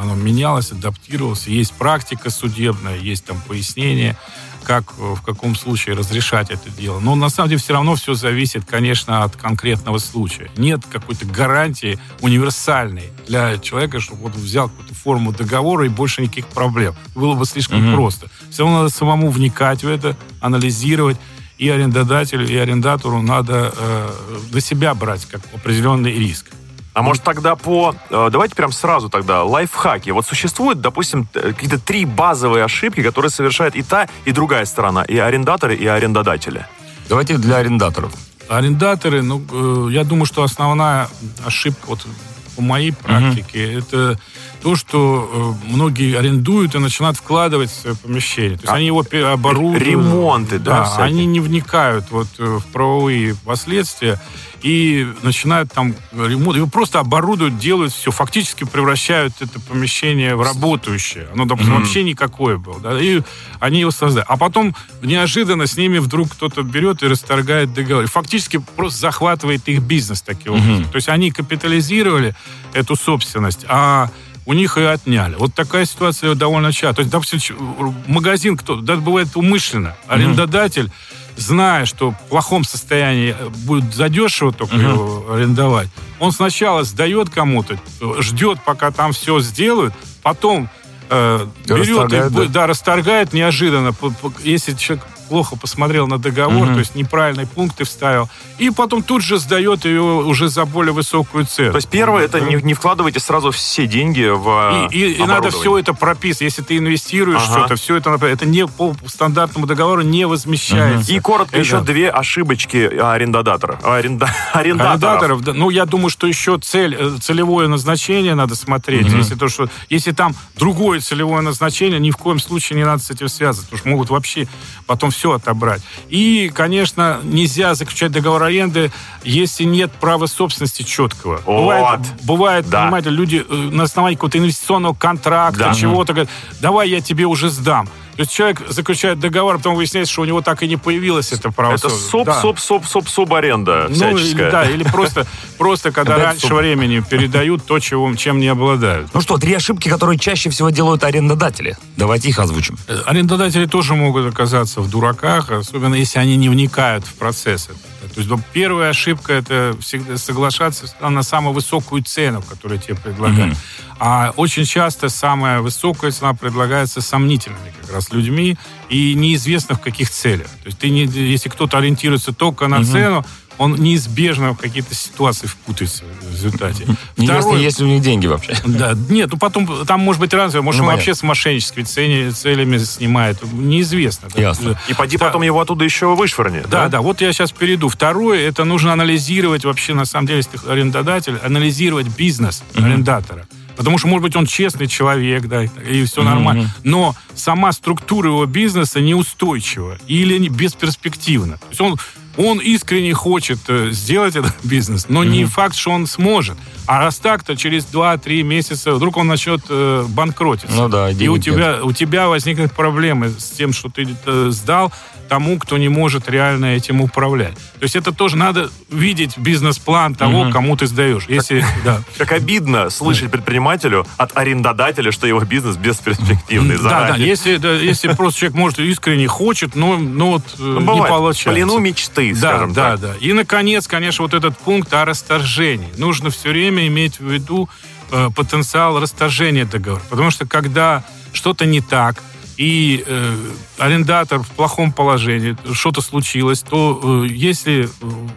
оно 0.00 0.14
менялось, 0.14 0.72
адаптировалось. 0.72 1.46
Есть 1.46 1.72
практика 1.74 2.30
судебная, 2.30 2.96
есть 2.98 3.24
там 3.24 3.40
пояснения 3.46 4.16
как 4.64 4.96
в 4.98 5.20
каком 5.22 5.54
случае 5.54 5.94
разрешать 5.94 6.50
это 6.50 6.70
дело. 6.70 6.98
Но 6.98 7.14
на 7.14 7.28
самом 7.28 7.50
деле 7.50 7.60
все 7.60 7.74
равно 7.74 7.94
все 7.94 8.14
зависит, 8.14 8.64
конечно, 8.64 9.22
от 9.22 9.36
конкретного 9.36 9.98
случая. 9.98 10.50
Нет 10.56 10.80
какой-то 10.90 11.26
гарантии 11.26 11.98
универсальной 12.20 13.10
для 13.28 13.58
человека, 13.58 14.00
чтобы 14.00 14.22
вот 14.22 14.34
взял 14.34 14.68
какую-то 14.68 14.94
форму 14.94 15.32
договора 15.32 15.86
и 15.86 15.88
больше 15.88 16.22
никаких 16.22 16.48
проблем. 16.48 16.94
Было 17.14 17.34
бы 17.34 17.44
слишком 17.44 17.80
mm-hmm. 17.80 17.94
просто. 17.94 18.28
Все 18.50 18.64
равно 18.64 18.82
надо 18.82 18.90
самому 18.90 19.30
вникать 19.30 19.84
в 19.84 19.88
это, 19.88 20.16
анализировать. 20.40 21.18
И 21.56 21.68
арендодателю, 21.68 22.48
и 22.48 22.56
арендатору 22.56 23.22
надо 23.22 23.72
э, 23.76 24.10
для 24.50 24.60
себя 24.60 24.92
брать 24.92 25.24
как 25.26 25.40
определенный 25.54 26.12
риск. 26.12 26.50
А 26.94 27.02
может 27.02 27.24
тогда 27.24 27.56
по... 27.56 27.94
Э, 28.08 28.28
давайте 28.30 28.54
прям 28.54 28.70
сразу 28.70 29.10
тогда 29.10 29.42
лайфхаки. 29.42 30.10
Вот 30.10 30.26
существуют, 30.26 30.80
допустим, 30.80 31.26
какие-то 31.32 31.80
три 31.80 32.04
базовые 32.04 32.64
ошибки, 32.64 33.02
которые 33.02 33.30
совершает 33.30 33.74
и 33.74 33.82
та, 33.82 34.08
и 34.24 34.30
другая 34.30 34.64
сторона. 34.64 35.02
И 35.02 35.18
арендаторы, 35.18 35.74
и 35.74 35.86
арендодатели. 35.86 36.66
Давайте 37.08 37.36
для 37.36 37.56
арендаторов. 37.56 38.12
Арендаторы, 38.48 39.22
ну, 39.22 39.42
э, 39.50 39.88
я 39.90 40.04
думаю, 40.04 40.26
что 40.26 40.44
основная 40.44 41.08
ошибка, 41.44 41.86
вот 41.88 42.06
по 42.54 42.62
моей 42.62 42.92
практике, 42.92 43.66
угу. 43.66 43.78
это 43.78 44.20
то, 44.62 44.76
что 44.76 45.56
э, 45.66 45.72
многие 45.72 46.16
арендуют 46.16 46.76
и 46.76 46.78
начинают 46.78 47.16
вкладывать 47.16 47.70
в 47.70 47.74
свое 47.74 47.96
помещение. 47.96 48.56
То 48.56 48.62
есть 48.62 48.72
а, 48.72 48.76
они 48.76 48.86
его 48.86 49.04
оборудуют. 49.32 49.82
Ремонты, 49.82 50.60
да? 50.60 50.84
да 50.96 51.02
они 51.02 51.26
не 51.26 51.40
вникают 51.40 52.12
вот 52.12 52.28
в 52.38 52.62
правовые 52.72 53.34
последствия 53.44 54.20
и 54.64 55.06
начинают 55.20 55.70
там 55.70 55.94
ремонт, 56.10 56.56
его 56.56 56.66
просто 56.66 56.98
оборудуют, 56.98 57.58
делают 57.58 57.92
все, 57.92 58.10
фактически 58.10 58.64
превращают 58.64 59.34
это 59.40 59.60
помещение 59.60 60.36
в 60.36 60.42
работающее. 60.42 61.28
Оно, 61.34 61.44
допустим, 61.44 61.74
mm-hmm. 61.74 61.78
вообще 61.80 62.02
никакое 62.02 62.56
было. 62.56 62.80
Да, 62.80 62.98
и 62.98 63.20
они 63.60 63.80
его 63.80 63.90
создают. 63.90 64.26
А 64.26 64.38
потом 64.38 64.74
неожиданно 65.02 65.66
с 65.66 65.76
ними 65.76 65.98
вдруг 65.98 66.32
кто-то 66.32 66.62
берет 66.62 67.02
и 67.02 67.08
расторгает 67.08 67.74
договор. 67.74 68.04
И 68.04 68.06
фактически 68.06 68.56
просто 68.56 69.00
захватывает 69.00 69.68
их 69.68 69.82
бизнес 69.82 70.22
таким 70.22 70.54
mm-hmm. 70.54 70.64
образом. 70.64 70.84
То 70.84 70.96
есть 70.96 71.08
они 71.10 71.30
капитализировали 71.30 72.34
эту 72.72 72.96
собственность, 72.96 73.66
а 73.68 74.08
у 74.46 74.54
них 74.54 74.78
и 74.78 74.82
отняли. 74.82 75.34
Вот 75.34 75.54
такая 75.54 75.84
ситуация 75.84 76.34
довольно 76.34 76.72
часто. 76.72 76.96
То 76.96 77.00
есть, 77.00 77.10
допустим, 77.10 77.94
магазин, 78.06 78.56
кто, 78.56 78.76
да, 78.76 78.96
бывает 78.96 79.28
умышленно, 79.36 79.94
арендодатель, 80.08 80.90
зная, 81.36 81.84
что 81.84 82.12
в 82.12 82.18
плохом 82.28 82.64
состоянии 82.64 83.34
э, 83.38 83.48
будет 83.48 83.94
задешево 83.94 84.52
только 84.52 84.76
uh-huh. 84.76 84.92
его 84.92 85.32
арендовать, 85.32 85.88
он 86.20 86.32
сначала 86.32 86.84
сдает 86.84 87.30
кому-то, 87.30 87.78
ждет, 88.18 88.58
пока 88.64 88.90
там 88.90 89.12
все 89.12 89.40
сделают, 89.40 89.94
потом 90.22 90.68
э, 91.10 91.46
берет 91.66 92.12
и, 92.12 92.30
да? 92.30 92.44
да, 92.46 92.66
расторгает 92.66 93.32
неожиданно. 93.32 93.94
Если 94.42 94.74
человек 94.74 95.06
плохо 95.24 95.56
посмотрел 95.56 96.06
на 96.06 96.18
договор, 96.18 96.66
угу. 96.68 96.74
то 96.74 96.78
есть 96.80 96.94
неправильные 96.94 97.46
пункты 97.46 97.84
вставил, 97.84 98.28
и 98.58 98.70
потом 98.70 99.02
тут 99.02 99.22
же 99.22 99.38
сдает 99.38 99.84
ее 99.84 100.02
уже 100.02 100.48
за 100.48 100.64
более 100.64 100.92
высокую 100.92 101.46
цену. 101.46 101.72
То 101.72 101.76
есть 101.76 101.88
первое, 101.88 102.24
это 102.24 102.40
не, 102.40 102.56
не 102.56 102.74
вкладывайте 102.74 103.20
сразу 103.20 103.50
все 103.50 103.86
деньги 103.86 104.28
в 104.30 104.88
И, 104.90 104.98
и, 104.98 105.12
и 105.14 105.22
надо 105.24 105.50
все 105.50 105.78
это 105.78 105.94
прописывать. 105.94 106.52
Если 106.52 106.62
ты 106.62 106.76
инвестируешь 106.78 107.42
ага. 107.44 107.52
что-то, 107.52 107.76
все 107.76 107.96
это, 107.96 108.10
это 108.26 108.46
не 108.46 108.66
по 108.66 108.94
стандартному 109.06 109.66
договору 109.66 110.02
не 110.02 110.26
возмещается. 110.26 111.10
Угу. 111.10 111.16
И 111.16 111.20
коротко 111.20 111.56
это... 111.56 111.64
еще 111.64 111.80
две 111.80 112.10
ошибочки 112.10 112.78
арендодатора. 112.78 113.78
Аренда... 113.82 114.28
Арендаторов. 114.52 115.02
Арендаторов 115.02 115.40
да. 115.42 115.52
Ну, 115.52 115.70
я 115.70 115.86
думаю, 115.86 116.10
что 116.10 116.26
еще 116.26 116.58
цель, 116.58 116.96
э, 116.98 117.16
целевое 117.20 117.68
назначение 117.68 118.34
надо 118.34 118.54
смотреть. 118.54 119.08
Угу. 119.08 119.16
Если, 119.16 119.34
то, 119.34 119.48
что, 119.48 119.68
если 119.88 120.12
там 120.12 120.34
другое 120.56 121.00
целевое 121.00 121.42
назначение, 121.42 121.98
ни 122.00 122.10
в 122.10 122.16
коем 122.16 122.38
случае 122.38 122.78
не 122.78 122.84
надо 122.84 123.02
с 123.02 123.10
этим 123.10 123.28
связывать, 123.28 123.68
потому 123.68 123.78
что 123.78 123.88
могут 123.88 124.10
вообще 124.10 124.48
потом 124.86 125.10
все 125.14 125.32
отобрать. 125.32 125.82
И, 126.08 126.50
конечно, 126.54 127.20
нельзя 127.22 127.74
заключать 127.74 128.12
договор 128.12 128.42
аренды, 128.42 128.92
если 129.22 129.64
нет 129.64 129.92
права 129.92 130.26
собственности 130.26 130.82
четкого. 130.82 131.40
Вот. 131.46 131.62
Бывает, 131.62 132.00
бывает 132.22 132.68
да. 132.68 132.82
понимаете, 132.82 133.10
люди 133.10 133.44
э, 133.48 133.54
на 133.54 133.84
основании 133.84 134.16
какого-то 134.16 134.38
инвестиционного 134.38 134.94
контракта, 134.94 135.58
да. 135.60 135.74
чего-то 135.74 136.12
говорят, 136.12 136.30
давай 136.60 136.90
я 136.90 137.00
тебе 137.00 137.24
уже 137.26 137.48
сдам. 137.48 137.88
То 138.16 138.20
есть 138.20 138.32
человек 138.32 138.62
заключает 138.68 139.18
договор, 139.18 139.56
а 139.56 139.58
потом 139.58 139.74
выясняется, 139.74 140.12
что 140.12 140.22
у 140.22 140.24
него 140.24 140.40
так 140.40 140.62
и 140.62 140.68
не 140.68 140.76
появилось 140.76 141.32
это 141.32 141.50
право. 141.50 141.74
Это 141.74 141.88
соп, 141.88 142.26
да. 142.26 142.40
соп, 142.40 142.58
соп, 142.58 142.86
соп, 142.86 143.08
субаренда 143.08 143.86
ну, 143.88 143.94
всяческая. 143.94 144.50
Да, 144.50 144.64
или 144.68 144.84
просто, 144.84 145.26
просто 145.58 145.90
когда 145.90 146.16
раньше 146.16 146.54
времени 146.54 147.00
передают 147.00 147.64
то, 147.66 147.78
чего, 147.80 148.14
чем 148.14 148.38
не 148.38 148.48
обладают. 148.48 149.08
Ну 149.12 149.20
что, 149.20 149.36
три 149.36 149.54
ошибки, 149.54 149.88
которые 149.88 150.18
чаще 150.18 150.50
всего 150.50 150.70
делают 150.70 151.02
арендодатели. 151.02 151.76
Давайте 151.96 152.28
их 152.28 152.38
озвучим. 152.38 152.76
Э, 152.86 153.02
арендодатели 153.06 153.66
тоже 153.66 153.94
могут 153.94 154.26
оказаться 154.32 154.80
в 154.80 154.88
дураках, 154.88 155.50
особенно 155.50 155.94
если 155.94 156.18
они 156.18 156.36
не 156.36 156.48
вникают 156.48 157.04
в 157.04 157.14
процессы. 157.14 157.72
То 158.08 158.20
есть 158.20 158.30
первая 158.52 158.90
ошибка 158.90 159.32
это 159.32 159.76
всегда 159.80 160.16
соглашаться 160.16 160.86
на 161.00 161.22
самую 161.22 161.54
высокую 161.54 162.02
цену, 162.02 162.42
которую 162.42 162.80
тебе 162.80 162.94
предлагают. 162.96 163.54
Mm-hmm. 163.54 163.96
А 164.00 164.32
очень 164.36 164.64
часто 164.64 165.08
самая 165.08 165.60
высокая 165.60 166.10
цена 166.10 166.34
предлагается 166.34 167.00
сомнительными 167.00 167.72
как 167.80 167.92
раз 167.92 168.10
людьми 168.12 168.56
и 168.88 169.14
неизвестно 169.14 169.76
в 169.76 169.80
каких 169.80 170.10
целях. 170.10 170.48
То 170.48 170.66
есть 170.66 170.78
ты 170.78 170.90
не, 170.90 171.04
если 171.04 171.48
кто-то 171.48 171.78
ориентируется 171.78 172.32
только 172.32 172.68
на 172.68 172.76
mm-hmm. 172.76 172.92
цену, 172.92 173.24
он 173.58 173.74
неизбежно 173.76 174.52
в 174.52 174.58
какие-то 174.58 174.94
ситуации 174.94 175.46
впутается 175.46 176.04
в 176.22 176.32
результате. 176.32 176.86
Второе, 177.16 177.58
есть 177.58 177.78
ли 177.80 177.86
у 177.86 177.88
них 177.88 178.02
деньги 178.02 178.26
вообще. 178.26 178.56
Да, 178.64 178.94
нет, 179.08 179.30
ну 179.32 179.38
потом 179.38 179.86
там 179.86 180.00
может 180.00 180.20
быть 180.20 180.34
разное, 180.34 180.62
может 180.62 180.80
ну, 180.80 180.88
он 180.88 180.94
вообще 180.94 181.14
с 181.14 181.22
мошенническими 181.22 181.84
цели, 181.84 182.30
целями 182.30 182.78
снимает, 182.78 183.42
неизвестно. 183.52 184.28
Ясно. 184.34 184.78
И 184.88 184.94
поди 184.94 185.16
потом 185.16 185.42
его 185.42 185.60
оттуда 185.60 185.84
еще 185.84 186.14
вышвырни. 186.14 186.60
Да, 186.62 186.84
да, 186.84 186.88
да, 186.88 187.00
вот 187.00 187.20
я 187.20 187.32
сейчас 187.32 187.52
перейду. 187.52 187.88
Второе, 187.88 188.46
это 188.48 188.64
нужно 188.64 188.92
анализировать 188.92 189.64
вообще, 189.64 189.94
на 189.94 190.04
самом 190.04 190.26
деле, 190.26 190.38
если 190.38 190.56
ты 190.56 190.68
арендодатель, 190.68 191.38
анализировать 191.42 192.08
бизнес 192.08 192.62
mm-hmm. 192.72 192.84
арендатора. 192.84 193.46
Потому 193.76 193.98
что, 193.98 194.06
может 194.06 194.22
быть, 194.22 194.36
он 194.36 194.46
честный 194.46 194.86
человек, 194.86 195.46
да, 195.46 195.64
и 195.64 196.04
все 196.04 196.20
mm-hmm. 196.20 196.24
нормально. 196.24 196.74
Но 196.84 197.16
сама 197.34 197.72
структура 197.72 198.28
его 198.28 198.46
бизнеса 198.46 199.00
неустойчива 199.00 199.98
или 200.06 200.48
бесперспективна. 200.48 201.58
То 201.58 201.66
есть 201.70 201.80
он 201.80 201.96
он 202.36 202.58
искренне 202.58 203.14
хочет 203.14 203.58
э, 203.68 203.90
сделать 203.90 204.36
этот 204.36 204.54
бизнес, 204.64 205.06
но 205.08 205.22
mm-hmm. 205.22 205.28
не 205.28 205.44
факт, 205.44 205.76
что 205.76 205.90
он 205.90 206.06
сможет. 206.06 206.56
А 206.86 206.98
раз 206.98 207.16
так, 207.18 207.42
то 207.42 207.56
через 207.56 207.84
2-3 207.84 208.42
месяца 208.42 208.92
вдруг 208.92 209.16
он 209.16 209.26
начнет 209.26 209.62
э, 209.68 210.04
банкротиться. 210.08 210.76
Ну 210.76 210.88
да, 210.88 211.10
и 211.10 211.28
у 211.28 211.38
тебя, 211.38 211.80
у 211.82 211.92
тебя 211.92 212.28
возникнут 212.28 212.72
проблемы 212.72 213.30
с 213.30 213.50
тем, 213.50 213.72
что 213.72 213.88
ты 213.88 214.06
э, 214.26 214.48
сдал 214.50 214.92
тому, 215.28 215.58
кто 215.58 215.78
не 215.78 215.88
может 215.88 216.28
реально 216.28 216.66
этим 216.76 217.00
управлять. 217.00 217.54
То 217.54 217.82
есть 217.82 217.96
это 217.96 218.12
тоже 218.12 218.36
надо 218.36 218.70
видеть 218.90 219.36
бизнес-план 219.38 220.14
того, 220.14 220.42
угу. 220.42 220.50
кому 220.50 220.76
ты 220.76 220.86
сдаешь. 220.86 221.24
Если, 221.28 221.60
как, 221.60 221.70
да. 221.84 222.00
как 222.18 222.32
обидно 222.32 222.90
слышать 222.90 223.30
предпринимателю 223.30 224.06
от 224.16 224.36
арендодателя, 224.36 225.12
что 225.12 225.26
его 225.26 225.40
бизнес 225.40 225.76
бесперспективный. 225.76 226.78
Да, 226.78 227.08
да, 227.08 227.16
если, 227.16 227.56
да, 227.56 227.72
если 227.72 228.08
просто 228.12 228.40
человек 228.40 228.56
может 228.56 228.78
искренне 228.78 229.26
хочет, 229.26 229.74
но, 229.74 229.96
но 229.96 230.32
вот 230.32 230.42
э, 230.58 230.62
ну, 230.62 230.94
не 230.94 231.02
получается. 231.02 231.50
плену 231.50 231.78
мечты, 231.78 232.32
да, 232.34 232.50
скажем 232.50 232.72
да, 232.72 232.90
так. 232.90 233.00
Да, 233.00 233.06
да. 233.08 233.14
И, 233.20 233.32
наконец, 233.32 233.86
конечно, 233.86 234.22
вот 234.22 234.34
этот 234.34 234.56
пункт 234.58 234.92
о 234.94 235.04
расторжении. 235.04 235.88
Нужно 235.96 236.30
все 236.30 236.50
время 236.50 236.86
иметь 236.86 237.18
в 237.18 237.30
виду 237.30 237.68
э, 238.10 238.28
потенциал 238.34 239.00
расторжения 239.00 239.64
договора. 239.64 240.02
Потому 240.10 240.30
что 240.30 240.46
когда 240.46 241.04
что-то 241.32 241.66
не 241.66 241.80
так, 241.80 242.22
и 242.56 243.04
э, 243.06 243.36
арендатор 243.78 244.40
в 244.40 244.48
плохом 244.48 244.92
положении, 244.92 245.56
что-то 245.72 246.00
случилось, 246.00 246.60
то 246.62 247.00
э, 247.24 247.26
если 247.28 247.84
э, 247.84 247.88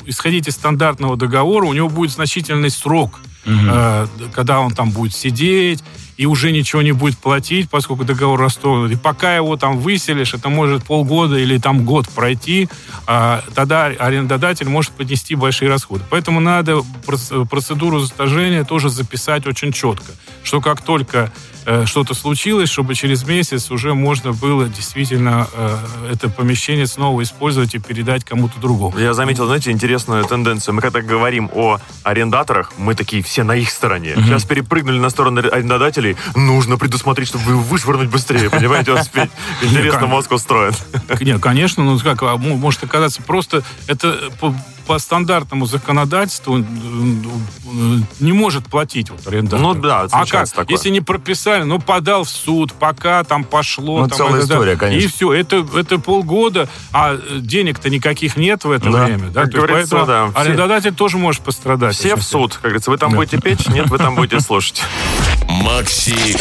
исходить 0.06 0.48
из 0.48 0.54
стандартного 0.54 1.18
договора, 1.18 1.66
у 1.66 1.74
него 1.74 1.90
будет 1.90 2.12
значительный 2.12 2.70
срок, 2.70 3.20
угу. 3.46 3.54
э, 3.54 4.08
когда 4.34 4.60
он 4.60 4.72
там 4.72 4.92
будет 4.92 5.14
сидеть, 5.16 5.84
и 6.18 6.26
уже 6.26 6.52
ничего 6.52 6.82
не 6.82 6.92
будет 6.92 7.18
платить, 7.18 7.70
поскольку 7.70 8.04
договор 8.04 8.40
расторгнут. 8.40 8.92
И 8.92 8.96
пока 8.96 9.36
его 9.36 9.56
там 9.56 9.78
выселишь, 9.78 10.34
это 10.34 10.50
может 10.50 10.84
полгода 10.84 11.38
или 11.38 11.58
там 11.60 11.86
год 11.86 12.10
пройти, 12.10 12.68
а, 13.06 13.44
тогда 13.54 13.86
арендодатель 13.86 14.68
может 14.68 14.92
поднести 14.92 15.36
большие 15.36 15.70
расходы. 15.70 16.04
Поэтому 16.10 16.40
надо 16.40 16.82
процедуру 17.50 18.00
засторжения 18.00 18.64
тоже 18.64 18.90
записать 18.90 19.46
очень 19.46 19.72
четко, 19.72 20.12
что 20.44 20.60
как 20.60 20.82
только 20.82 21.32
Э, 21.70 21.86
что-то 21.86 22.14
случилось, 22.14 22.70
чтобы 22.70 22.96
через 22.96 23.28
месяц 23.28 23.72
уже 23.72 23.94
можно 23.94 24.32
было 24.32 24.70
действительно 24.70 25.50
э, 25.54 25.78
это 26.14 26.30
помещение 26.30 26.88
снова 26.88 27.22
использовать 27.22 27.76
и 27.76 27.80
передать 27.80 28.24
кому-то 28.24 28.58
другому. 28.58 28.98
Я 28.98 29.14
заметил, 29.14 29.48
знаете, 29.48 29.72
интересную 29.72 30.24
тенденцию. 30.24 30.76
Мы 30.76 30.82
когда 30.82 31.02
говорим 31.02 31.52
о 31.54 31.80
арендаторах, 32.04 32.72
мы 32.78 32.96
такие 32.96 33.22
все 33.22 33.44
на 33.44 33.52
их 33.52 33.70
стороне. 33.70 34.14
Угу. 34.14 34.22
Сейчас 34.22 34.46
перепрыгнули 34.46 34.98
на 34.98 35.10
сторону 35.10 35.42
арендодателей. 36.08 36.18
Нужно 36.36 36.78
предусмотреть, 36.78 37.30
чтобы 37.30 37.58
вышвырнуть 37.58 38.10
быстрее, 38.10 38.50
понимаете, 38.50 38.94
успеть. 38.94 39.30
Интересно, 39.62 40.08
мозг 40.08 40.32
устроен. 40.32 40.74
Нет, 41.20 41.42
конечно, 41.42 41.84
ну 41.84 42.00
как, 42.00 42.24
а, 42.24 42.38
может 42.38 42.84
оказаться 42.84 43.22
просто 43.22 43.64
это 43.88 44.32
по 44.88 44.98
стандартному 45.00 45.66
законодательству 45.66 46.58
не 46.58 48.32
может 48.32 48.66
платить 48.66 49.10
вот 49.10 49.28
арендатор. 49.28 49.60
Ну 49.60 49.74
да, 49.76 50.08
а 50.10 50.26
как? 50.26 50.50
Такое. 50.50 50.66
Если 50.70 50.90
не 50.90 51.02
прописали, 51.02 51.64
ну 51.64 51.80
подал 51.80 52.24
в 52.24 52.30
суд, 52.30 52.74
пока 52.74 53.24
там 53.26 53.44
пошло. 53.44 54.02
Ну, 54.02 54.08
там, 54.08 54.18
целая 54.18 54.44
это, 54.44 54.46
история, 54.54 54.78
конечно. 54.78 55.06
И 55.06 55.12
все, 55.12 55.34
это, 55.34 55.68
это 55.76 56.00
полгода, 56.00 56.70
а 56.94 57.18
денег-то 57.38 57.90
никаких 57.90 58.38
нет 58.38 58.64
в 58.64 58.72
это 58.72 58.90
да. 58.90 59.06
время. 59.06 59.30
Да? 59.30 59.46
То 59.46 59.68
поэтому 59.68 60.06
да, 60.06 60.32
арендодатель 60.34 60.92
все, 60.92 60.98
тоже 60.98 61.18
может 61.18 61.42
пострадать. 61.42 61.94
Все 61.96 62.16
в 62.16 62.24
суд, 62.24 62.54
как 62.54 62.64
говорится. 62.64 62.90
Вы 62.90 62.98
там 62.98 63.12
да. 63.12 63.18
будете 63.18 63.40
петь, 63.40 63.68
нет, 63.68 63.90
вы 63.90 63.98
там 63.98 64.16
будете 64.16 64.40
слушать. 64.40 64.82
Макси 65.50 66.38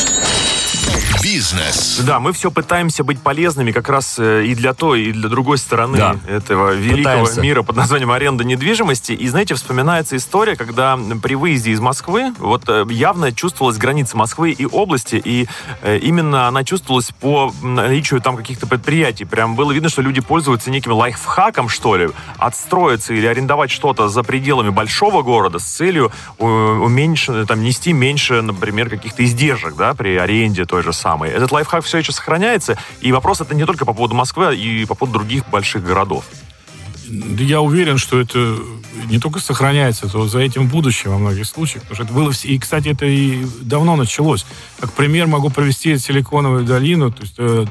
Бизнес. 1.23 2.00
Да, 2.04 2.20
мы 2.20 2.32
все 2.32 2.50
пытаемся 2.50 3.04
быть 3.04 3.20
полезными 3.20 3.73
как 3.73 3.88
раз 3.88 4.18
э, 4.18 4.44
и 4.44 4.54
для 4.54 4.75
той, 4.75 5.04
и 5.04 5.12
для 5.12 5.28
другой 5.28 5.58
стороны 5.58 5.99
да. 5.99 6.16
этого 6.28 6.75
великого 6.75 7.23
пытаемся. 7.23 7.40
мира 7.40 7.62
под 7.62 7.76
названием 7.76 8.11
аренда 8.11 8.44
недвижимости. 8.44 9.12
И, 9.12 9.28
знаете, 9.28 9.54
вспоминается 9.54 10.16
история, 10.16 10.56
когда 10.56 10.99
при 11.23 11.35
выезде 11.35 11.73
из 11.73 11.80
Москвы 11.80 12.32
вот 12.38 12.68
э, 12.68 12.85
явно 12.90 13.32
чувствовалась 13.32 13.78
граница 13.78 14.16
Москвы 14.16 14.50
и 14.52 14.66
области, 14.66 15.20
и 15.23 15.49
э, 15.82 15.99
именно 15.99 16.49
она 16.49 16.64
чувствовалась 16.64 17.11
по 17.20 17.52
наличию 17.62 18.20
там 18.20 18.37
каких-то 18.37 18.66
предприятий. 18.66 19.25
Прям 19.25 19.56
было 19.56 19.73
видно, 19.73 19.88
что 19.88 20.02
люди 20.02 20.20
пользуются 20.20 20.70
неким 20.70 20.92
лайфхаком, 20.92 21.68
что 21.68 21.96
ли, 21.96 22.11
отстроиться 22.38 23.14
или 23.14 23.26
арендовать 23.26 23.70
что-то 23.70 24.08
за 24.08 24.23
пределами 24.23 24.70
большого 24.70 25.23
города 25.23 25.58
с 25.58 25.64
целью 25.64 26.12
уменьшить, 26.38 27.46
там, 27.46 27.62
нести 27.62 27.92
меньше, 27.92 28.42
например, 28.42 28.90
каких-то 28.90 29.25
издержек, 29.25 29.76
да, 29.76 29.94
при 29.94 30.16
аренде 30.16 30.64
той 30.64 30.82
же 30.82 30.92
самой. 30.92 31.06
Этот 31.15 31.53
лайфхак 31.53 31.85
все 31.85 31.99
еще 31.99 32.13
сохраняется, 32.13 32.77
и 33.01 33.13
вопрос 33.13 33.41
это 33.41 33.55
не 33.55 33.65
только 33.65 33.85
по 33.85 33.93
поводу 33.93 34.15
Москвы, 34.15 34.57
и 34.57 34.85
по 34.85 34.95
поводу 34.95 35.19
других 35.19 35.49
больших 35.49 35.85
городов. 35.85 36.25
Я 37.09 37.61
уверен, 37.61 37.99
что 37.99 38.21
это 38.21 38.57
не 39.09 39.19
только 39.19 39.39
сохраняется, 39.39 40.09
то 40.09 40.27
за 40.27 40.41
этим 40.41 40.69
будущее 40.69 41.13
во 41.13 41.19
многих 41.19 41.47
случаях. 41.47 41.83
Потому 41.85 41.95
что 41.95 42.05
это 42.05 42.13
было... 42.13 42.33
И, 42.43 42.59
кстати, 42.59 42.89
это 42.89 43.07
и 43.07 43.45
давно 43.61 43.97
началось. 43.97 44.45
Как 44.81 44.93
пример 44.93 45.27
могу 45.27 45.51
привести 45.51 45.97
Силиконовую 45.99 46.65
долину. 46.65 47.13
То 47.13 47.23
есть, 47.23 47.35
э, 47.39 47.67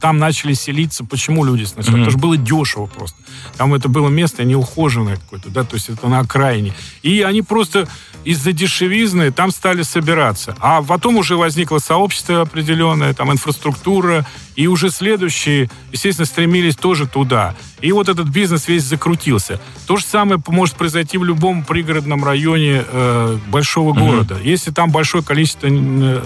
там 0.00 0.18
начали 0.18 0.52
селиться. 0.52 1.04
Почему 1.04 1.44
люди 1.44 1.64
сначала? 1.64 1.96
Mm-hmm. 1.96 1.98
Потому 1.98 2.10
что 2.10 2.18
было 2.18 2.36
дешево 2.36 2.86
просто. 2.86 3.16
Там 3.56 3.72
это 3.74 3.88
было 3.88 4.08
место 4.08 4.44
неухоженное 4.44 5.16
какое-то, 5.16 5.50
да, 5.50 5.64
то 5.64 5.74
есть 5.74 5.88
это 5.88 6.08
на 6.08 6.20
окраине. 6.20 6.74
И 7.02 7.22
они 7.22 7.42
просто 7.42 7.88
из-за 8.24 8.52
дешевизны 8.52 9.30
там 9.32 9.50
стали 9.50 9.82
собираться. 9.82 10.56
А 10.60 10.82
потом 10.82 11.16
уже 11.16 11.36
возникло 11.36 11.78
сообщество 11.78 12.42
определенное, 12.42 13.14
там 13.14 13.32
инфраструктура, 13.32 14.26
и 14.56 14.66
уже 14.66 14.90
следующие, 14.90 15.70
естественно, 15.92 16.26
стремились 16.26 16.76
тоже 16.76 17.06
туда. 17.06 17.54
И 17.82 17.92
вот 17.92 18.08
этот 18.08 18.28
бизнес 18.28 18.68
весь 18.68 18.84
закрутился. 18.84 19.60
То 19.86 19.96
же 19.96 20.04
самое 20.04 20.40
может 20.46 20.76
произойти 20.76 21.18
в 21.18 21.24
любом 21.24 21.64
пригородном 21.64 22.24
районе 22.24 22.84
э, 22.86 23.38
большого 23.48 23.92
города. 23.92 24.36
Mm-hmm. 24.36 24.48
Если 24.48 24.70
там 24.70 24.90
большое 24.90 25.22
количество 25.22 25.68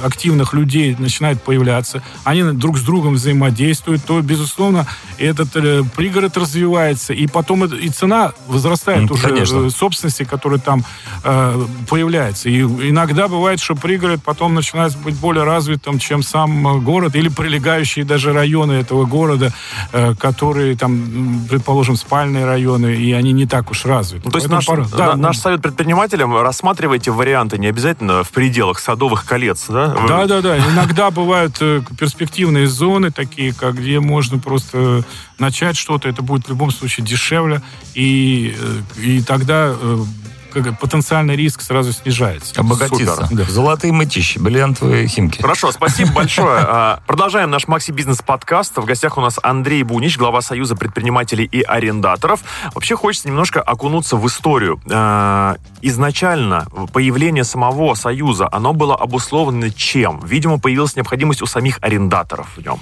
активных 0.04 0.52
людей 0.52 0.94
начинает 0.98 1.42
появляться, 1.42 2.02
они 2.24 2.42
друг 2.42 2.78
с 2.78 2.82
другом 2.82 3.14
взаимодействуют, 3.14 4.04
то, 4.04 4.20
безусловно, 4.20 4.86
этот 5.18 5.56
э, 5.56 5.82
пригород 5.96 6.36
развивается, 6.36 7.14
и 7.14 7.26
потом 7.26 7.64
это, 7.64 7.76
и 7.76 7.88
цена 7.88 8.32
возрастает 8.46 9.10
уже 9.10 9.28
конечно. 9.28 9.66
Э, 9.66 9.70
собственности, 9.70 10.24
которая 10.24 10.60
там 10.60 10.84
э, 11.24 11.64
появляется. 11.88 12.50
И 12.50 12.60
иногда 12.60 13.28
бывает, 13.28 13.60
что 13.60 13.74
пригород 13.74 14.22
потом 14.22 14.54
начинает 14.54 14.96
быть 14.98 15.16
более 15.16 15.44
развитым, 15.44 15.98
чем 15.98 16.22
сам 16.22 16.68
э, 16.68 16.80
город, 16.80 17.14
или 17.16 17.28
прилегающие 17.28 18.04
даже 18.04 18.32
районы 18.32 18.72
этого 18.72 19.06
города, 19.06 19.52
э, 19.92 20.14
которые 20.14 20.76
там 20.76 21.45
предположим, 21.46 21.96
спальные 21.96 22.44
районы, 22.44 22.94
и 22.94 23.12
они 23.12 23.32
не 23.32 23.46
так 23.46 23.70
уж 23.70 23.84
развиты. 23.84 24.22
Ну, 24.24 24.30
то 24.30 24.38
есть 24.38 24.48
наш, 24.48 24.66
пора... 24.66 24.86
да, 24.96 25.16
наш 25.16 25.38
совет 25.38 25.62
предпринимателям, 25.62 26.36
рассматривайте 26.36 27.10
варианты 27.10 27.58
не 27.58 27.68
обязательно 27.68 28.24
в 28.24 28.30
пределах 28.30 28.78
садовых 28.78 29.24
колец, 29.24 29.66
да? 29.68 29.88
Да, 30.08 30.26
да, 30.26 30.40
да. 30.40 30.58
Иногда 30.58 31.10
бывают 31.16 31.56
э, 31.60 31.82
перспективные 31.98 32.66
зоны 32.66 33.10
такие, 33.10 33.52
как 33.52 33.76
где 33.76 34.00
можно 34.00 34.38
просто 34.38 35.04
начать 35.38 35.76
что-то, 35.76 36.08
это 36.08 36.22
будет 36.22 36.46
в 36.46 36.48
любом 36.48 36.70
случае 36.70 37.06
дешевле, 37.06 37.62
и, 37.94 38.56
э, 38.58 39.00
и 39.00 39.22
тогда 39.22 39.74
э, 39.74 40.04
как, 40.62 40.78
потенциальный 40.78 41.36
риск 41.36 41.60
сразу 41.60 41.92
снижается. 41.92 42.58
Обогатиться. 42.60 43.28
Да. 43.30 43.44
Золотые 43.44 43.92
мытищи, 43.92 44.38
бриллиантовые 44.38 45.06
химки. 45.06 45.40
Хорошо, 45.40 45.72
спасибо 45.72 46.12
большое. 46.14 46.60
А, 46.60 47.00
продолжаем 47.06 47.50
наш 47.50 47.68
Макси 47.68 47.90
Бизнес 47.90 48.22
подкаст. 48.22 48.76
В 48.76 48.84
гостях 48.84 49.18
у 49.18 49.20
нас 49.20 49.38
Андрей 49.42 49.82
Бунич, 49.82 50.18
глава 50.18 50.40
Союза 50.40 50.76
предпринимателей 50.76 51.44
и 51.44 51.62
арендаторов. 51.62 52.40
Вообще 52.74 52.96
хочется 52.96 53.28
немножко 53.28 53.60
окунуться 53.60 54.16
в 54.16 54.26
историю. 54.26 54.80
А, 54.90 55.56
изначально 55.82 56.66
появление 56.92 57.44
самого 57.44 57.94
Союза, 57.94 58.48
оно 58.50 58.72
было 58.72 58.94
обусловлено 58.94 59.70
чем? 59.70 60.20
Видимо, 60.24 60.58
появилась 60.58 60.96
необходимость 60.96 61.42
у 61.42 61.46
самих 61.46 61.78
арендаторов 61.82 62.48
в 62.56 62.62
нем. 62.62 62.80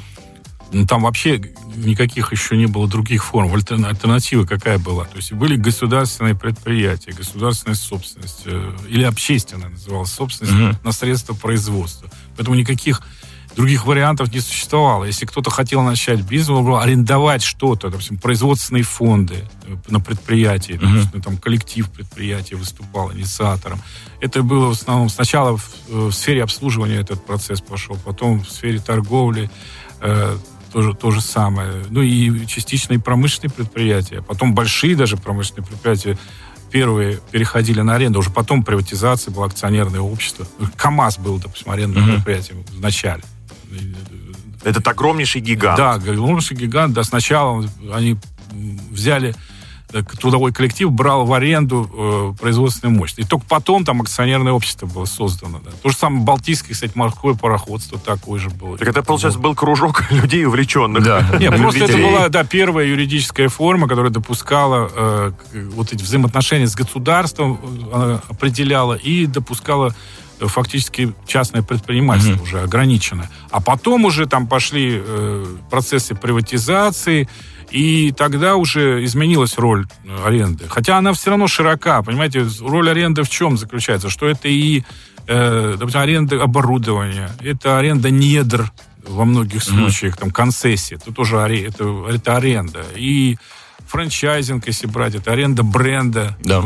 Ну, 0.74 0.86
там 0.86 1.02
вообще 1.02 1.40
никаких 1.76 2.32
еще 2.32 2.56
не 2.56 2.66
было 2.66 2.88
других 2.88 3.24
форм. 3.24 3.52
Альтернатива 3.54 4.44
какая 4.44 4.78
была? 4.78 5.04
То 5.04 5.16
есть 5.16 5.32
были 5.32 5.56
государственные 5.56 6.34
предприятия, 6.34 7.12
государственная 7.12 7.76
собственность, 7.76 8.42
э, 8.46 8.76
или 8.88 9.04
общественная 9.04 9.68
называлась 9.68 10.10
собственность 10.10 10.54
mm-hmm. 10.54 10.76
на 10.84 10.92
средства 10.92 11.34
производства. 11.34 12.10
Поэтому 12.36 12.56
никаких 12.56 13.02
других 13.54 13.86
вариантов 13.86 14.32
не 14.32 14.40
существовало. 14.40 15.04
Если 15.04 15.26
кто-то 15.26 15.48
хотел 15.50 15.82
начать 15.82 16.22
бизнес, 16.22 16.50
он 16.50 16.64
был 16.64 16.78
арендовать 16.78 17.42
что-то, 17.42 17.88
допустим, 17.88 18.18
производственные 18.18 18.82
фонды 18.82 19.44
э, 19.66 19.76
на 19.88 20.00
предприятии, 20.00 20.74
mm-hmm. 20.74 20.94
допустим, 20.94 21.22
там 21.22 21.36
коллектив 21.36 21.88
предприятия 21.88 22.56
выступал 22.56 23.12
инициатором. 23.12 23.80
Это 24.20 24.42
было 24.42 24.66
в 24.66 24.72
основном 24.72 25.08
сначала 25.08 25.56
в, 25.56 25.70
э, 25.88 26.06
в 26.08 26.12
сфере 26.12 26.42
обслуживания 26.42 26.96
этот 26.96 27.24
процесс 27.24 27.60
пошел, 27.60 27.96
потом 28.04 28.42
в 28.42 28.50
сфере 28.50 28.80
торговли, 28.80 29.48
тоже 30.74 30.92
то 30.92 31.12
же 31.12 31.20
самое. 31.20 31.84
Ну 31.88 32.02
и 32.02 32.46
частичные 32.46 32.98
промышленные 32.98 33.52
предприятия. 33.54 34.22
Потом 34.22 34.56
большие 34.56 34.96
даже 34.96 35.16
промышленные 35.16 35.64
предприятия 35.64 36.18
первые 36.72 37.20
переходили 37.30 37.80
на 37.80 37.94
аренду, 37.94 38.18
уже 38.18 38.30
потом 38.30 38.64
приватизация 38.64 39.32
была, 39.32 39.46
акционерное 39.46 40.00
общество. 40.00 40.44
КАМАЗ 40.74 41.18
был, 41.18 41.38
допустим, 41.38 41.70
арендным 41.70 42.04
mm-hmm. 42.04 42.14
предприятием 42.14 42.64
в 42.64 42.80
начале. 42.80 43.22
Это 44.64 44.90
огромнейший 44.90 45.40
гигант. 45.40 45.78
Да, 45.78 45.92
огромнейший 45.92 46.56
гигант. 46.56 46.92
Да, 46.92 47.04
сначала 47.04 47.64
они 47.92 48.16
взяли 48.90 49.36
трудовой 50.02 50.52
коллектив 50.52 50.90
брал 50.90 51.24
в 51.24 51.32
аренду 51.32 51.90
э, 51.92 52.40
производственную 52.40 52.96
мощность. 52.96 53.26
И 53.26 53.30
только 53.30 53.46
потом 53.48 53.84
там 53.84 54.00
акционерное 54.02 54.52
общество 54.52 54.86
было 54.86 55.04
создано. 55.04 55.60
Да. 55.64 55.70
То 55.82 55.90
же 55.90 55.96
самое 55.96 56.24
Балтийское, 56.24 56.72
кстати, 56.72 56.92
морское 56.94 57.34
пароходство 57.34 57.98
такое 57.98 58.40
же 58.40 58.50
было. 58.50 58.76
Так 58.78 58.88
это, 58.88 59.02
получается, 59.02 59.38
был 59.38 59.54
кружок 59.54 60.04
людей 60.10 60.44
увлеченных. 60.44 61.04
Да. 61.04 61.36
Нет, 61.38 61.56
просто 61.56 61.84
это 61.84 61.98
была, 61.98 62.28
да, 62.28 62.44
первая 62.44 62.86
юридическая 62.86 63.48
форма, 63.48 63.88
которая 63.88 64.10
допускала 64.10 64.90
э, 64.94 65.32
вот 65.74 65.92
эти 65.92 66.02
взаимоотношения 66.02 66.66
с 66.66 66.74
государством, 66.74 67.60
э, 67.92 68.18
определяла 68.28 68.94
и 68.94 69.26
допускала 69.26 69.88
э, 69.88 70.23
фактически 70.48 71.14
частное 71.26 71.62
предпринимательство 71.62 72.34
mm-hmm. 72.34 72.42
уже 72.42 72.60
ограниченное. 72.60 73.30
А 73.50 73.60
потом 73.60 74.04
уже 74.04 74.26
там 74.26 74.46
пошли 74.46 75.00
э, 75.04 75.46
процессы 75.70 76.14
приватизации, 76.14 77.28
и 77.70 78.12
тогда 78.16 78.56
уже 78.56 79.04
изменилась 79.04 79.58
роль 79.58 79.86
э, 80.04 80.26
аренды. 80.26 80.64
Хотя 80.68 80.98
она 80.98 81.12
все 81.12 81.30
равно 81.30 81.48
широка, 81.48 82.02
понимаете, 82.02 82.46
роль 82.60 82.90
аренды 82.90 83.22
в 83.22 83.28
чем 83.28 83.56
заключается? 83.56 84.10
Что 84.10 84.26
это 84.26 84.48
и, 84.48 84.84
э, 85.26 85.76
допустим, 85.78 86.00
аренда 86.00 86.42
оборудования, 86.42 87.30
это 87.40 87.78
аренда 87.78 88.10
недр 88.10 88.70
во 89.06 89.24
многих 89.24 89.62
случаях, 89.62 90.14
mm-hmm. 90.14 90.20
там, 90.20 90.30
концессии, 90.30 90.96
это 90.96 91.12
тоже 91.12 91.36
это, 91.36 92.06
это 92.08 92.36
аренда. 92.36 92.84
И 92.96 93.36
франчайзинг, 93.86 94.66
если 94.66 94.86
брать, 94.86 95.14
это 95.14 95.32
аренда 95.32 95.62
бренда. 95.62 96.36
Да. 96.42 96.62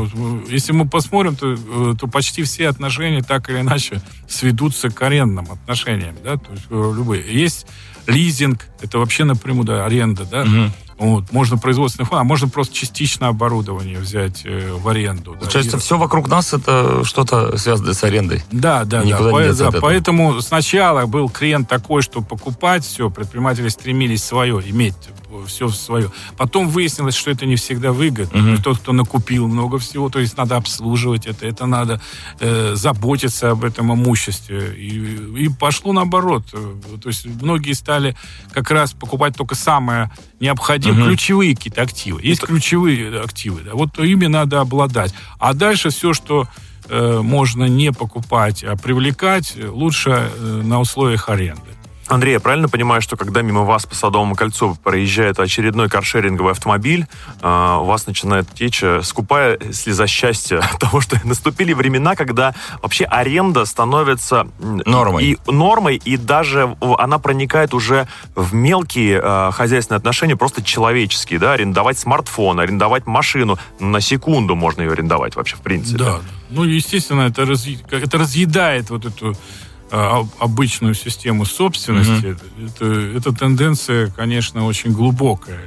Если 0.48 0.72
мы 0.72 0.88
посмотрим, 0.88 1.36
то, 1.36 1.54
э, 1.54 1.94
то 1.98 2.06
почти 2.06 2.42
все 2.42 2.68
отношения 2.68 3.22
так 3.22 3.50
или 3.50 3.60
иначе 3.60 4.00
сведутся 4.28 4.90
к 4.90 5.02
арендным 5.02 5.50
отношениям, 5.50 6.14
да, 6.22 6.36
то 6.36 6.52
есть 6.52 6.66
э, 6.70 6.92
любые. 6.96 7.24
Есть 7.32 7.66
лизинг, 8.06 8.66
это 8.80 8.98
вообще 8.98 9.24
напрямую, 9.24 9.66
да, 9.66 9.84
аренда, 9.84 10.24
да. 10.24 10.42
Угу. 10.42 10.72
Вот, 10.98 11.30
можно 11.30 11.56
производственный 11.58 12.08
а 12.10 12.24
можно 12.24 12.48
просто 12.48 12.74
частично 12.74 13.28
оборудование 13.28 13.98
взять 13.98 14.42
э, 14.44 14.72
в 14.72 14.88
аренду. 14.88 15.36
Получается, 15.38 15.72
да, 15.72 15.78
все 15.78 15.96
вокруг 15.96 16.26
нас 16.26 16.52
это 16.52 17.04
что-то 17.04 17.56
связанное 17.56 17.92
с 17.92 18.02
арендой. 18.02 18.42
Да, 18.50 18.84
да, 18.84 19.04
да. 19.04 19.18
По, 19.18 19.52
да 19.52 19.70
поэтому 19.80 20.40
сначала 20.40 21.06
был 21.06 21.28
клиент 21.28 21.68
такой, 21.68 22.02
что 22.02 22.20
покупать 22.20 22.84
все, 22.84 23.10
предприниматели 23.10 23.68
стремились 23.68 24.24
свое 24.24 24.60
иметь 24.70 24.96
все 25.46 25.68
свое. 25.68 26.10
Потом 26.36 26.68
выяснилось, 26.68 27.14
что 27.14 27.30
это 27.30 27.46
не 27.46 27.56
всегда 27.56 27.92
выгодно. 27.92 28.54
Угу. 28.54 28.62
Тот, 28.62 28.78
кто 28.78 28.92
накупил 28.92 29.48
много 29.48 29.78
всего, 29.78 30.08
то 30.08 30.18
есть 30.18 30.36
надо 30.36 30.56
обслуживать 30.56 31.26
это, 31.26 31.46
это 31.46 31.66
надо 31.66 32.00
э, 32.40 32.74
заботиться 32.74 33.50
об 33.50 33.64
этом 33.64 33.92
имуществе. 33.92 34.74
И, 34.76 35.44
и 35.44 35.48
пошло 35.48 35.92
наоборот. 35.92 36.44
То 36.50 37.08
есть 37.08 37.26
многие 37.26 37.72
стали 37.72 38.16
как 38.52 38.70
раз 38.70 38.92
покупать 38.92 39.36
только 39.36 39.54
самое 39.54 40.10
необходимое, 40.40 41.00
угу. 41.00 41.08
ключевые 41.10 41.56
какие-то 41.56 41.82
активы. 41.82 42.20
Есть 42.22 42.42
это... 42.42 42.52
ключевые 42.52 43.20
активы, 43.20 43.62
да, 43.62 43.72
вот 43.74 43.98
ими 43.98 44.26
надо 44.26 44.60
обладать. 44.60 45.14
А 45.38 45.54
дальше 45.54 45.90
все, 45.90 46.12
что 46.14 46.46
э, 46.88 47.20
можно 47.22 47.64
не 47.64 47.92
покупать, 47.92 48.64
а 48.64 48.76
привлекать, 48.76 49.54
лучше 49.56 50.10
э, 50.10 50.62
на 50.64 50.80
условиях 50.80 51.28
аренды. 51.28 51.77
Андрей, 52.08 52.32
я 52.32 52.40
правильно 52.40 52.68
понимаю, 52.68 53.02
что 53.02 53.16
когда 53.16 53.42
мимо 53.42 53.62
вас 53.62 53.84
по 53.84 53.94
Садовому 53.94 54.34
кольцу 54.34 54.76
проезжает 54.82 55.38
очередной 55.38 55.88
каршеринговый 55.88 56.52
автомобиль, 56.52 57.06
а, 57.42 57.78
у 57.80 57.84
вас 57.84 58.06
начинает 58.06 58.48
течь 58.54 58.82
э, 58.82 59.02
скупая 59.02 59.58
слеза 59.72 60.06
счастья 60.06 60.58
от 60.72 60.78
того, 60.78 61.00
что 61.00 61.20
наступили 61.24 61.74
времена, 61.74 62.16
когда 62.16 62.54
вообще 62.82 63.04
аренда 63.04 63.66
становится 63.66 64.48
нормой. 64.58 65.24
И 65.24 65.38
нормой, 65.46 66.00
и 66.02 66.16
даже 66.16 66.76
она 66.80 67.18
проникает 67.18 67.74
уже 67.74 68.08
в 68.34 68.54
мелкие 68.54 69.20
э, 69.22 69.50
хозяйственные 69.52 69.98
отношения, 69.98 70.36
просто 70.36 70.62
человеческие, 70.62 71.38
да, 71.38 71.52
арендовать 71.52 71.98
смартфон, 71.98 72.58
арендовать 72.60 73.06
машину, 73.06 73.58
на 73.80 74.00
секунду 74.00 74.54
можно 74.54 74.82
ее 74.82 74.92
арендовать 74.92 75.36
вообще, 75.36 75.56
в 75.56 75.60
принципе. 75.60 75.98
Да, 75.98 76.20
ну, 76.50 76.64
естественно, 76.64 77.22
это, 77.22 77.44
раз, 77.44 77.66
это 77.90 78.18
разъедает 78.18 78.88
вот 78.88 79.04
эту 79.04 79.36
обычную 79.90 80.94
систему 80.94 81.44
собственности, 81.44 82.10
mm-hmm. 82.10 82.66
это, 82.66 83.18
эта 83.18 83.32
тенденция, 83.32 84.10
конечно, 84.10 84.66
очень 84.66 84.92
глубокая. 84.92 85.60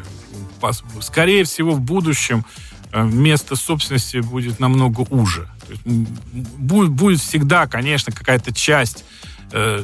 Скорее 1.00 1.44
всего, 1.44 1.72
в 1.72 1.82
будущем 1.82 2.46
а, 2.92 3.04
место 3.04 3.56
собственности 3.56 4.18
будет 4.18 4.60
намного 4.60 5.02
уже. 5.10 5.50
Будет, 5.86 6.92
будет 6.92 7.20
всегда, 7.20 7.66
конечно, 7.68 8.12
какая-то 8.12 8.54
часть 8.54 9.06
э, 9.52 9.84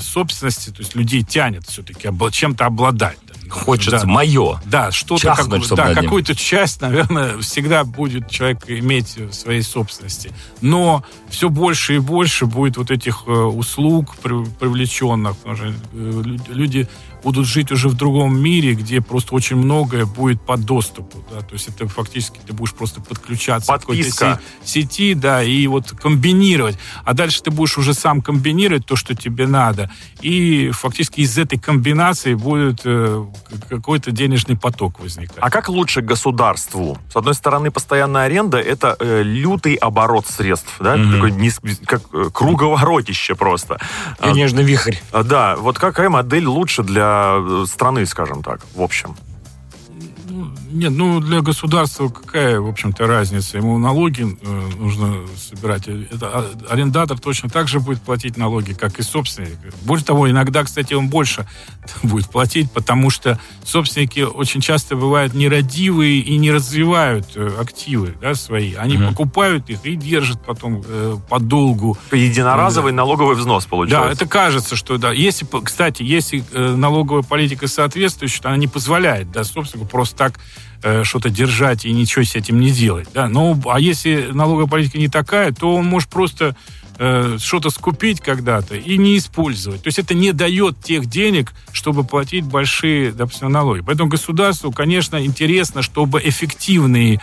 собственности, 0.00 0.70
то 0.70 0.80
есть 0.80 0.96
людей 0.96 1.22
тянет 1.22 1.66
все-таки 1.66 2.08
чем-то 2.32 2.66
обладать. 2.66 3.18
Хочется 3.48 4.00
да. 4.00 4.06
мое. 4.06 4.60
Да, 4.64 4.90
что-то, 4.90 5.34
как, 5.34 5.48
да, 5.48 5.94
какую-то 5.94 6.34
часть, 6.34 6.80
наверное, 6.80 7.38
всегда 7.38 7.84
будет 7.84 8.30
человек 8.30 8.64
иметь 8.68 9.16
в 9.16 9.32
своей 9.32 9.62
собственности. 9.62 10.32
Но 10.60 11.04
все 11.28 11.48
больше 11.48 11.96
и 11.96 11.98
больше 11.98 12.46
будет 12.46 12.76
вот 12.76 12.90
этих 12.90 13.24
э, 13.26 13.30
услуг 13.30 14.16
привлеченных, 14.16 15.36
потому 15.36 15.56
что 15.56 15.66
э, 15.66 16.22
люди 16.48 16.88
будут 17.22 17.46
жить 17.46 17.72
уже 17.72 17.88
в 17.88 17.94
другом 17.94 18.38
мире, 18.40 18.74
где 18.74 19.00
просто 19.00 19.34
очень 19.34 19.56
многое 19.56 20.06
будет 20.06 20.40
по 20.40 20.56
доступу. 20.56 21.24
Да? 21.30 21.40
То 21.40 21.54
есть 21.54 21.68
это 21.68 21.88
фактически 21.88 22.38
ты 22.46 22.52
будешь 22.52 22.72
просто 22.72 23.00
подключаться 23.00 23.72
Подписка. 23.72 24.12
к 24.12 24.18
какой-то 24.18 24.42
сети, 24.64 25.14
да, 25.14 25.42
и 25.42 25.66
вот 25.66 25.90
комбинировать. 25.90 26.78
А 27.04 27.14
дальше 27.14 27.42
ты 27.42 27.50
будешь 27.50 27.78
уже 27.78 27.94
сам 27.94 28.20
комбинировать 28.22 28.86
то, 28.86 28.96
что 28.96 29.14
тебе 29.14 29.46
надо. 29.46 29.90
И 30.20 30.70
фактически 30.70 31.20
из 31.20 31.36
этой 31.38 31.58
комбинации 31.58 32.34
будет 32.34 32.82
э, 32.84 33.24
какой-то 33.68 34.10
денежный 34.10 34.56
поток 34.56 35.00
возникать. 35.00 35.36
А 35.40 35.50
как 35.50 35.68
лучше 35.68 36.00
государству? 36.00 36.98
С 37.12 37.16
одной 37.16 37.34
стороны, 37.34 37.70
постоянная 37.70 38.24
аренда— 38.24 38.58
это 38.58 38.96
э, 38.98 39.22
лютый 39.22 39.74
оборот 39.74 40.26
средств, 40.26 40.74
да? 40.80 40.96
Mm-hmm. 40.96 41.12
Такой 41.12 41.32
низ, 41.32 41.60
как 41.86 42.02
э, 42.12 42.30
круговоротище 42.32 43.34
просто. 43.34 43.78
Денежный 44.22 44.64
вихрь. 44.64 44.96
А, 45.12 45.22
да, 45.22 45.56
вот 45.56 45.78
какая 45.78 46.08
модель 46.08 46.46
лучше 46.46 46.82
для 46.82 47.07
Э, 47.08 47.64
страны, 47.66 48.06
скажем 48.06 48.42
так, 48.42 48.60
в 48.74 48.82
общем? 48.82 49.16
Нет, 50.70 50.92
ну 50.92 51.20
для 51.20 51.40
государства 51.40 52.08
какая, 52.08 52.60
в 52.60 52.68
общем-то, 52.68 53.06
разница? 53.06 53.56
Ему 53.56 53.78
налоги 53.78 54.26
э, 54.40 54.70
нужно 54.78 55.26
собирать. 55.36 55.88
Это, 55.88 56.26
а, 56.26 56.50
арендатор 56.68 57.18
точно 57.18 57.48
так 57.48 57.68
же 57.68 57.80
будет 57.80 58.02
платить 58.02 58.36
налоги, 58.36 58.72
как 58.72 58.98
и 58.98 59.02
собственник. 59.02 59.56
Более 59.82 60.04
того, 60.04 60.30
иногда, 60.30 60.64
кстати, 60.64 60.92
он 60.92 61.08
больше 61.08 61.46
будет 62.02 62.28
платить, 62.28 62.70
потому 62.70 63.08
что 63.08 63.40
собственники 63.64 64.20
очень 64.20 64.60
часто 64.60 64.94
бывают 64.96 65.32
нерадивые 65.32 66.20
и 66.20 66.36
не 66.36 66.50
развивают 66.50 67.28
э, 67.34 67.50
активы 67.58 68.14
да, 68.20 68.34
свои. 68.34 68.74
Они 68.74 68.96
угу. 68.98 69.08
покупают 69.08 69.70
их 69.70 69.84
и 69.84 69.96
держат 69.96 70.44
потом 70.44 70.82
э, 70.86 71.16
подолгу. 71.30 71.96
Единоразовый 72.12 72.92
да. 72.92 72.98
налоговый 72.98 73.36
взнос 73.36 73.64
получается. 73.66 74.08
Да, 74.08 74.12
это 74.12 74.26
кажется, 74.26 74.76
что 74.76 74.98
да. 74.98 75.12
Если, 75.12 75.46
кстати, 75.64 76.02
если 76.02 76.44
э, 76.52 76.74
налоговая 76.74 77.22
политика 77.22 77.68
соответствующая, 77.68 78.42
то 78.42 78.48
она 78.48 78.58
не 78.58 78.68
позволяет 78.68 79.30
да, 79.30 79.44
собственнику 79.44 79.88
просто 79.88 80.16
так 80.16 80.38
э, 80.82 81.04
что-то 81.04 81.30
держать 81.30 81.84
и 81.84 81.92
ничего 81.92 82.24
с 82.24 82.34
этим 82.34 82.60
не 82.60 82.70
делать. 82.70 83.08
Да? 83.14 83.28
Ну, 83.28 83.60
а 83.66 83.80
если 83.80 84.28
налоговая 84.32 84.68
политика 84.68 84.98
не 84.98 85.08
такая, 85.08 85.52
то 85.52 85.74
он 85.74 85.86
может 85.86 86.08
просто 86.08 86.56
э, 86.98 87.36
что-то 87.40 87.70
скупить 87.70 88.20
когда-то 88.20 88.76
и 88.76 88.98
не 88.98 89.18
использовать. 89.18 89.82
То 89.82 89.88
есть 89.88 89.98
это 89.98 90.14
не 90.14 90.32
дает 90.32 90.82
тех 90.82 91.06
денег, 91.06 91.52
чтобы 91.72 92.04
платить 92.04 92.44
большие, 92.44 93.12
допустим, 93.12 93.50
налоги. 93.50 93.80
Поэтому 93.80 94.10
государству, 94.10 94.72
конечно, 94.72 95.24
интересно, 95.24 95.82
чтобы 95.82 96.20
эффективные 96.22 97.20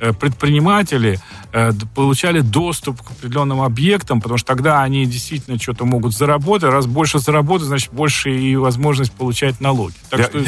э, 0.00 0.12
предприниматели 0.12 1.18
получали 1.94 2.40
доступ 2.40 3.00
к 3.00 3.12
определенным 3.12 3.60
объектам, 3.60 4.20
потому 4.20 4.38
что 4.38 4.48
тогда 4.48 4.82
они 4.82 5.06
действительно 5.06 5.56
что-то 5.58 5.84
могут 5.84 6.12
заработать. 6.12 6.70
Раз 6.70 6.86
больше 6.86 7.20
заработать, 7.20 7.68
значит, 7.68 7.92
больше 7.92 8.36
и 8.36 8.56
возможность 8.56 9.12
получать 9.12 9.60
налоги. 9.60 9.94
Так 10.10 10.18
я, 10.18 10.26
что... 10.26 10.44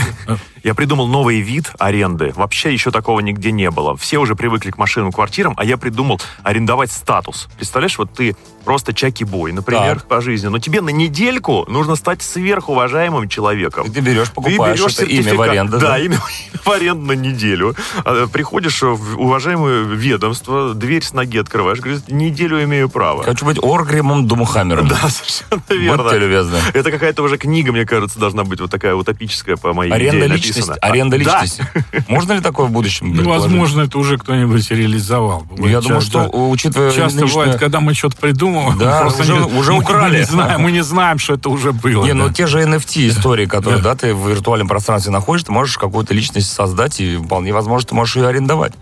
я 0.64 0.74
придумал 0.74 1.06
новый 1.06 1.40
вид 1.40 1.70
аренды. 1.78 2.32
Вообще 2.34 2.72
еще 2.72 2.90
такого 2.90 3.20
нигде 3.20 3.52
не 3.52 3.70
было. 3.70 3.96
Все 3.96 4.18
уже 4.18 4.34
привыкли 4.34 4.72
к 4.72 4.78
машинам, 4.78 5.12
квартирам, 5.12 5.54
а 5.56 5.64
я 5.64 5.76
придумал 5.76 6.20
арендовать 6.42 6.90
статус. 6.90 7.48
Представляешь, 7.56 7.98
вот 7.98 8.12
ты 8.12 8.34
просто 8.64 8.92
чаки-бой, 8.92 9.52
например, 9.52 10.00
так. 10.00 10.08
по 10.08 10.20
жизни. 10.20 10.48
Но 10.48 10.58
тебе 10.58 10.80
на 10.80 10.90
недельку 10.90 11.64
нужно 11.68 11.94
стать 11.94 12.20
сверхуважаемым 12.20 13.28
человеком. 13.28 13.86
И 13.86 13.90
ты 13.90 14.00
берешь, 14.00 14.32
покупаешь 14.32 14.80
ты 14.80 14.82
берешь 14.82 14.98
это 14.98 15.04
имя 15.04 15.34
в 15.34 15.40
аренду. 15.40 15.78
Да, 15.78 15.90
да? 15.90 15.98
имя 16.00 16.18
в 16.64 16.68
аренду 16.68 17.06
на 17.06 17.12
неделю. 17.12 17.76
А, 18.04 18.26
приходишь 18.26 18.82
в 18.82 19.20
уважаемое 19.20 19.84
ведомство, 19.84 20.74
дверь 20.96 21.04
с 21.04 21.12
ноги 21.12 21.38
открываешь, 21.38 21.80
говорит, 21.80 22.08
неделю 22.08 22.62
имею 22.64 22.88
право. 22.88 23.22
Хочу 23.22 23.44
быть 23.44 23.58
Оргримом 23.62 24.26
Думухаммером. 24.26 24.88
Да, 24.88 24.96
совершенно 25.08 25.62
верно. 25.68 26.04
Будьте 26.04 26.18
любезны. 26.18 26.58
Это 26.72 26.90
какая-то 26.90 27.22
уже 27.22 27.36
книга, 27.36 27.72
мне 27.72 27.84
кажется, 27.84 28.18
должна 28.18 28.44
быть 28.44 28.60
вот 28.60 28.70
такая 28.70 28.94
утопическая 28.94 29.56
по 29.56 29.74
моей 29.74 29.92
Аренда 29.92 30.26
идее 30.26 30.28
личности. 30.28 30.60
написана. 30.60 30.78
Аренда 30.80 31.16
личности. 31.16 31.66
Да. 31.74 31.98
Можно 32.08 32.32
ли 32.34 32.40
такое 32.40 32.66
в 32.66 32.70
будущем? 32.70 33.14
Ну, 33.14 33.28
возможно, 33.28 33.82
это 33.82 33.98
уже 33.98 34.16
кто-нибудь 34.16 34.70
реализовал. 34.70 35.46
Я 35.58 35.80
думаю, 35.80 36.00
что, 36.00 36.28
учитывая 36.50 36.92
Часто 36.92 37.26
бывает, 37.26 37.56
когда 37.56 37.80
мы 37.80 37.94
что-то 37.94 38.16
придумываем, 38.16 38.78
да, 38.78 39.00
просто 39.02 39.22
уже, 39.22 39.34
не, 39.34 39.40
уже 39.40 39.72
украли. 39.74 40.12
Мы 40.12 40.18
не, 40.18 40.24
знаем, 40.24 40.60
мы 40.60 40.72
не 40.72 40.82
знаем, 40.82 41.18
что 41.18 41.34
это 41.34 41.50
уже 41.50 41.72
было. 41.72 42.04
Не, 42.04 42.14
ну, 42.14 42.24
да. 42.24 42.28
ну 42.28 42.32
те 42.32 42.46
же 42.46 42.62
NFT 42.62 43.08
истории, 43.08 43.46
которые, 43.46 43.82
да. 43.82 43.90
да, 43.90 43.96
ты 43.96 44.14
в 44.14 44.28
виртуальном 44.28 44.68
пространстве 44.68 45.12
находишь, 45.12 45.44
ты 45.44 45.52
можешь 45.52 45.76
какую-то 45.76 46.14
личность 46.14 46.50
создать, 46.50 47.00
и 47.00 47.16
вполне 47.16 47.52
возможно, 47.52 47.88
ты 47.88 47.94
можешь 47.94 48.16
ее 48.16 48.28
арендовать. 48.28 48.72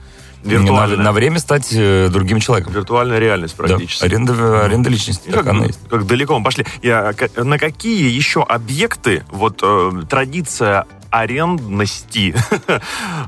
На, 0.45 0.87
на 0.87 1.13
время 1.13 1.39
стать 1.39 1.69
э, 1.73 2.09
другим 2.11 2.39
человеком. 2.39 2.73
Виртуальная 2.73 3.19
реальность 3.19 3.55
практически. 3.55 4.01
Да. 4.01 4.07
Аренда, 4.07 4.65
аренда 4.65 4.91
личности. 4.91 5.31
Как, 5.31 5.47
она 5.47 5.67
есть. 5.67 5.79
как 5.89 6.07
далеко 6.07 6.39
мы 6.39 6.45
пошли. 6.45 6.67
Я, 6.83 7.15
на 7.37 7.59
какие 7.59 8.11
еще 8.11 8.43
объекты 8.43 9.25
вот 9.31 9.61
э, 9.63 10.03
традиция 10.09 10.87
арендности 11.11 12.35
э, 12.69 12.81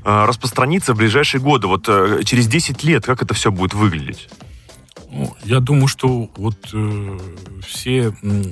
распространится 0.04 0.92
в 0.92 0.98
ближайшие 0.98 1.40
годы? 1.40 1.66
Вот 1.68 1.86
э, 1.88 2.20
через 2.24 2.46
10 2.48 2.84
лет 2.84 3.06
как 3.06 3.22
это 3.22 3.32
все 3.32 3.50
будет 3.50 3.72
выглядеть? 3.72 4.28
Ну, 5.10 5.34
я 5.44 5.60
думаю, 5.60 5.88
что 5.88 6.28
вот 6.36 6.56
э, 6.74 7.18
все 7.66 8.12
э, 8.22 8.42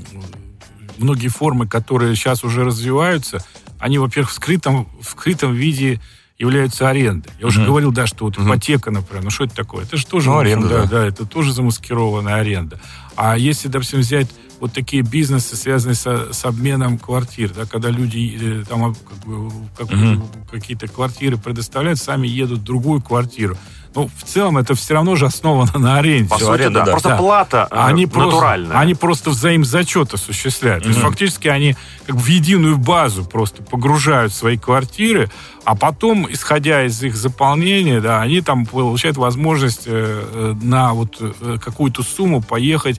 многие 0.97 1.29
формы, 1.29 1.69
которые 1.69 2.15
сейчас 2.17 2.45
уже 2.45 2.65
развиваются, 2.65 3.45
они, 3.79 3.99
во-первых, 3.99 4.31
в 4.31 4.35
скрытом, 4.35 4.89
в 5.01 5.11
скрытом 5.11 5.53
виде 5.53 6.01
являются 6.39 6.89
арендой. 6.89 7.33
Я 7.39 7.47
уже 7.47 7.61
mm-hmm. 7.61 7.67
говорил, 7.67 7.93
да, 7.93 8.07
что 8.07 8.25
вот 8.25 8.39
ипотека, 8.39 8.91
например, 8.91 9.25
ну 9.25 9.31
что 9.31 9.45
это 9.45 9.55
такое? 9.55 9.85
Это 9.85 9.97
же 9.97 10.07
тоже 10.07 10.31
ну, 10.31 10.39
аренда, 10.39 10.69
да, 10.69 10.83
да. 10.83 10.87
да, 10.87 11.07
это 11.07 11.27
тоже 11.27 11.53
замаскированная 11.53 12.35
аренда. 12.35 12.81
А 13.17 13.39
если, 13.39 13.69
допустим, 13.69 14.01
взять 14.01 14.29
вот 14.65 14.73
такие 14.73 15.03
бизнесы, 15.03 15.57
связанные 15.57 15.95
со, 15.95 16.33
с 16.33 16.43
обменом 16.47 16.97
квартир, 16.97 17.53
да, 17.53 17.67
когда 17.67 17.91
люди 17.91 18.63
э, 18.63 18.65
там 18.67 18.95
как 18.95 19.19
бы, 19.27 19.53
как, 19.77 19.89
mm-hmm. 19.89 20.49
какие-то 20.51 20.89
квартиры 20.89 21.37
предоставляют, 21.37 21.99
сами 21.99 22.27
едут 22.27 22.61
в 22.61 22.65
другую 22.65 23.03
квартиру. 23.03 23.59
Ну, 23.95 24.09
в 24.17 24.25
целом, 24.25 24.57
это 24.57 24.75
все 24.75 24.95
равно 24.95 25.17
же 25.17 25.27
основано 25.27 25.79
на 25.79 25.99
аренде. 25.99 26.31
По 26.31 26.39
сути, 26.39 26.51
аренда, 26.51 26.83
да. 26.83 26.93
Просто 26.93 27.11
да. 27.11 27.17
плата 27.19 27.69
э, 27.71 27.77
они 27.77 28.07
натуральная. 28.07 28.69
Просто, 28.69 28.81
они 28.81 28.95
просто 28.95 29.31
взаимзачет 29.31 30.15
осуществляют. 30.15 30.83
Mm-hmm. 30.83 30.87
То 30.87 30.89
есть, 30.89 31.01
фактически, 31.01 31.49
они 31.49 31.77
как 32.07 32.17
бы 32.17 32.23
в 32.23 32.27
единую 32.27 32.79
базу 32.79 33.27
просто 33.27 33.63
погружают 33.63 34.33
свои 34.33 34.57
квартиры, 34.57 35.31
а 35.67 35.77
потом, 35.77 36.27
исходя 36.33 36.87
из 36.87 37.03
их 37.03 37.17
заполнения, 37.17 38.01
да, 38.01 38.23
они 38.23 38.41
там 38.41 38.65
получают 38.65 39.19
возможность 39.19 39.83
э, 39.85 40.55
на 40.63 40.95
вот 40.95 41.21
какую-то 41.63 42.03
сумму 42.03 42.41
поехать 42.41 42.99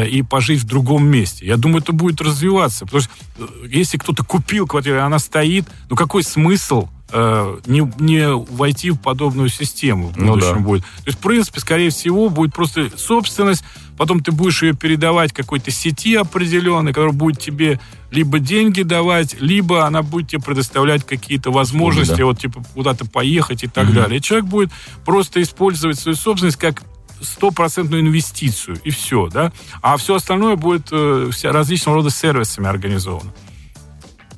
и 0.00 0.22
пожить 0.22 0.60
в 0.60 0.66
другом 0.66 1.06
месте. 1.06 1.46
Я 1.46 1.56
думаю, 1.56 1.82
это 1.82 1.92
будет 1.92 2.20
развиваться. 2.20 2.84
Потому 2.86 3.02
что 3.02 3.12
э, 3.38 3.46
если 3.68 3.98
кто-то 3.98 4.24
купил 4.24 4.66
квартиру, 4.66 4.96
и 4.96 5.00
она 5.00 5.18
стоит, 5.18 5.66
ну 5.90 5.96
какой 5.96 6.22
смысл 6.22 6.88
э, 7.12 7.58
не, 7.66 7.90
не 7.98 8.34
войти 8.34 8.90
в 8.90 8.96
подобную 8.96 9.48
систему 9.48 10.08
в 10.08 10.14
будущем 10.14 10.48
ну, 10.48 10.54
да. 10.54 10.60
будет. 10.60 10.82
То 10.82 11.06
есть, 11.06 11.18
в 11.18 11.22
принципе, 11.22 11.60
скорее 11.60 11.90
всего, 11.90 12.28
будет 12.28 12.54
просто 12.54 12.90
собственность, 12.96 13.64
потом 13.96 14.22
ты 14.22 14.32
будешь 14.32 14.62
ее 14.62 14.74
передавать 14.74 15.32
какой-то 15.32 15.70
сети 15.70 16.14
определенной, 16.14 16.92
которая 16.92 17.12
будет 17.12 17.38
тебе 17.38 17.78
либо 18.10 18.38
деньги 18.38 18.82
давать, 18.82 19.40
либо 19.40 19.86
она 19.86 20.02
будет 20.02 20.28
тебе 20.28 20.42
предоставлять 20.42 21.04
какие-то 21.04 21.50
возможности, 21.50 22.16
да. 22.16 22.24
вот 22.24 22.38
типа 22.38 22.62
куда-то 22.74 23.06
поехать 23.06 23.64
и 23.64 23.68
так 23.68 23.88
угу. 23.88 23.94
далее. 23.94 24.18
И 24.18 24.22
человек 24.22 24.46
будет 24.46 24.70
просто 25.04 25.42
использовать 25.42 25.98
свою 25.98 26.16
собственность 26.16 26.58
как 26.58 26.82
стопроцентную 27.22 28.02
инвестицию, 28.02 28.78
и 28.84 28.90
все, 28.90 29.28
да. 29.28 29.52
А 29.80 29.96
все 29.96 30.16
остальное 30.16 30.56
будет 30.56 30.88
э, 30.90 31.30
различного 31.44 31.98
рода 31.98 32.10
сервисами 32.10 32.68
организовано. 32.68 33.32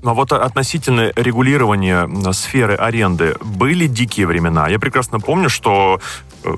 Но 0.02 0.14
вот 0.14 0.32
относительно 0.32 1.12
регулирования 1.16 2.06
сферы 2.32 2.74
аренды 2.74 3.36
были 3.40 3.86
дикие 3.86 4.26
времена. 4.26 4.68
Я 4.68 4.78
прекрасно 4.78 5.18
помню, 5.18 5.48
что 5.48 5.98
э, 6.44 6.54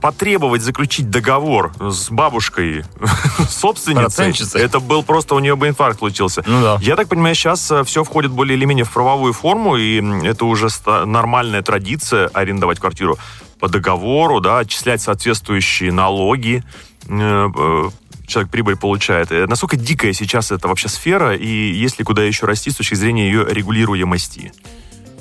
потребовать 0.00 0.62
заключить 0.62 1.10
договор 1.10 1.72
с 1.80 2.10
бабушкой 2.10 2.84
собственницей, 3.48 4.60
это 4.60 4.80
был 4.80 5.02
просто 5.02 5.34
у 5.34 5.38
нее 5.38 5.56
бы 5.56 5.68
инфаркт 5.68 5.98
случился. 5.98 6.42
Ну, 6.46 6.62
да. 6.62 6.78
Я 6.80 6.96
так 6.96 7.08
понимаю, 7.08 7.34
сейчас 7.34 7.70
э, 7.70 7.84
все 7.84 8.04
входит 8.04 8.30
более 8.32 8.56
или 8.56 8.64
менее 8.64 8.84
в 8.84 8.92
правовую 8.92 9.32
форму, 9.32 9.76
и 9.76 10.02
это 10.26 10.44
уже 10.44 10.68
нормальная 10.86 11.62
традиция 11.62 12.28
арендовать 12.28 12.78
квартиру 12.78 13.18
по 13.58 13.68
договору, 13.68 14.40
да, 14.40 14.58
отчислять 14.58 15.00
соответствующие 15.00 15.92
налоги 15.92 16.62
э, 17.08 17.90
человек 18.26 18.50
прибыль 18.50 18.76
получает. 18.76 19.32
Э, 19.32 19.46
насколько 19.46 19.76
дикая 19.76 20.12
сейчас 20.12 20.52
эта 20.52 20.68
вообще 20.68 20.88
сфера, 20.88 21.34
и 21.34 21.46
есть 21.46 21.98
ли 21.98 22.04
куда 22.04 22.22
еще 22.22 22.46
расти 22.46 22.70
с 22.70 22.76
точки 22.76 22.94
зрения 22.94 23.26
ее 23.26 23.46
регулируемости? 23.48 24.52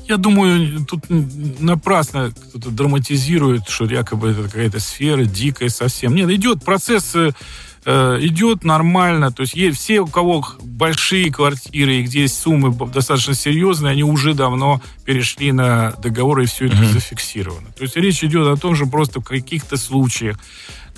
Я 0.08 0.18
думаю, 0.18 0.86
тут 0.86 1.06
напрасно 1.10 2.32
кто-то 2.32 2.70
драматизирует, 2.70 3.68
что 3.68 3.86
якобы 3.86 4.30
это 4.30 4.44
какая-то 4.44 4.80
сфера 4.80 5.26
дикая 5.26 5.68
совсем. 5.68 6.16
Нет, 6.16 6.30
идет 6.30 6.64
процесс 6.64 7.14
э, 7.88 8.18
идет 8.20 8.66
нормально. 8.66 9.32
То 9.32 9.42
есть 9.42 9.56
есть, 9.56 9.80
все, 9.80 10.02
у 10.02 10.08
кого 10.08 10.46
большие 10.62 11.32
квартиры 11.32 11.96
и 11.96 12.02
где 12.04 12.24
есть 12.24 12.38
суммы 12.38 12.76
достаточно 12.94 13.34
серьезные, 13.34 13.92
они 13.92 14.04
уже 14.04 14.34
давно 14.34 14.82
перешли 15.06 15.54
на 15.54 15.92
договоры, 15.94 16.44
и 16.44 16.48
все 16.48 16.66
это 16.66 16.76
mm-hmm. 16.76 16.92
зафиксировано. 16.92 17.68
То 17.78 17.84
есть 17.84 17.96
речь 17.96 18.24
идет 18.24 18.46
о 18.48 18.60
том, 18.60 18.76
что 18.76 18.86
просто 18.88 19.22
в 19.22 19.24
каких-то 19.24 19.78
случаях 19.78 20.38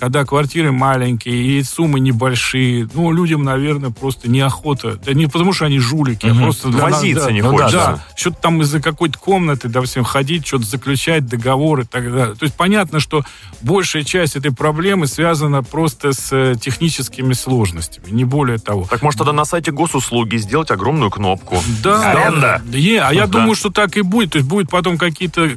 когда 0.00 0.24
квартиры 0.24 0.72
маленькие 0.72 1.58
и 1.58 1.62
суммы 1.62 2.00
небольшие, 2.00 2.88
ну, 2.94 3.12
людям, 3.12 3.44
наверное, 3.44 3.90
просто 3.90 4.30
неохота. 4.30 4.98
Да 5.04 5.12
не 5.12 5.26
потому, 5.26 5.52
что 5.52 5.66
они 5.66 5.78
жулики, 5.78 6.26
угу. 6.26 6.38
а 6.38 6.42
просто... 6.42 6.68
Возиться 6.68 7.26
да, 7.26 7.32
не 7.32 7.42
ну, 7.42 7.50
хочется. 7.50 7.76
Да, 7.76 8.04
что-то 8.16 8.36
там 8.40 8.62
из-за 8.62 8.80
какой-то 8.80 9.18
комнаты, 9.18 9.68
допустим, 9.68 10.04
ходить, 10.04 10.46
что-то 10.46 10.64
заключать, 10.64 11.26
договоры 11.26 11.82
и 11.82 11.86
так 11.86 12.10
далее. 12.10 12.34
То 12.34 12.44
есть 12.44 12.54
понятно, 12.54 12.98
что 12.98 13.24
большая 13.60 14.02
часть 14.02 14.36
этой 14.36 14.52
проблемы 14.52 15.06
связана 15.06 15.62
просто 15.62 16.14
с 16.14 16.32
э, 16.32 16.54
техническими 16.58 17.34
сложностями, 17.34 18.10
не 18.10 18.24
более 18.24 18.58
того. 18.58 18.86
Так 18.88 19.02
может 19.02 19.18
тогда 19.18 19.34
на 19.34 19.44
сайте 19.44 19.70
госуслуги 19.70 20.36
сделать 20.36 20.70
огромную 20.70 21.10
кнопку? 21.10 21.58
Да. 21.82 22.10
Аренда. 22.10 22.62
Да, 22.64 22.78
не, 22.78 22.96
а 22.96 23.12
я 23.12 23.26
да. 23.26 23.32
думаю, 23.38 23.54
что 23.54 23.68
так 23.68 23.98
и 23.98 24.00
будет. 24.00 24.32
То 24.32 24.38
есть 24.38 24.48
будет 24.48 24.70
потом 24.70 24.96
какие-то... 24.96 25.50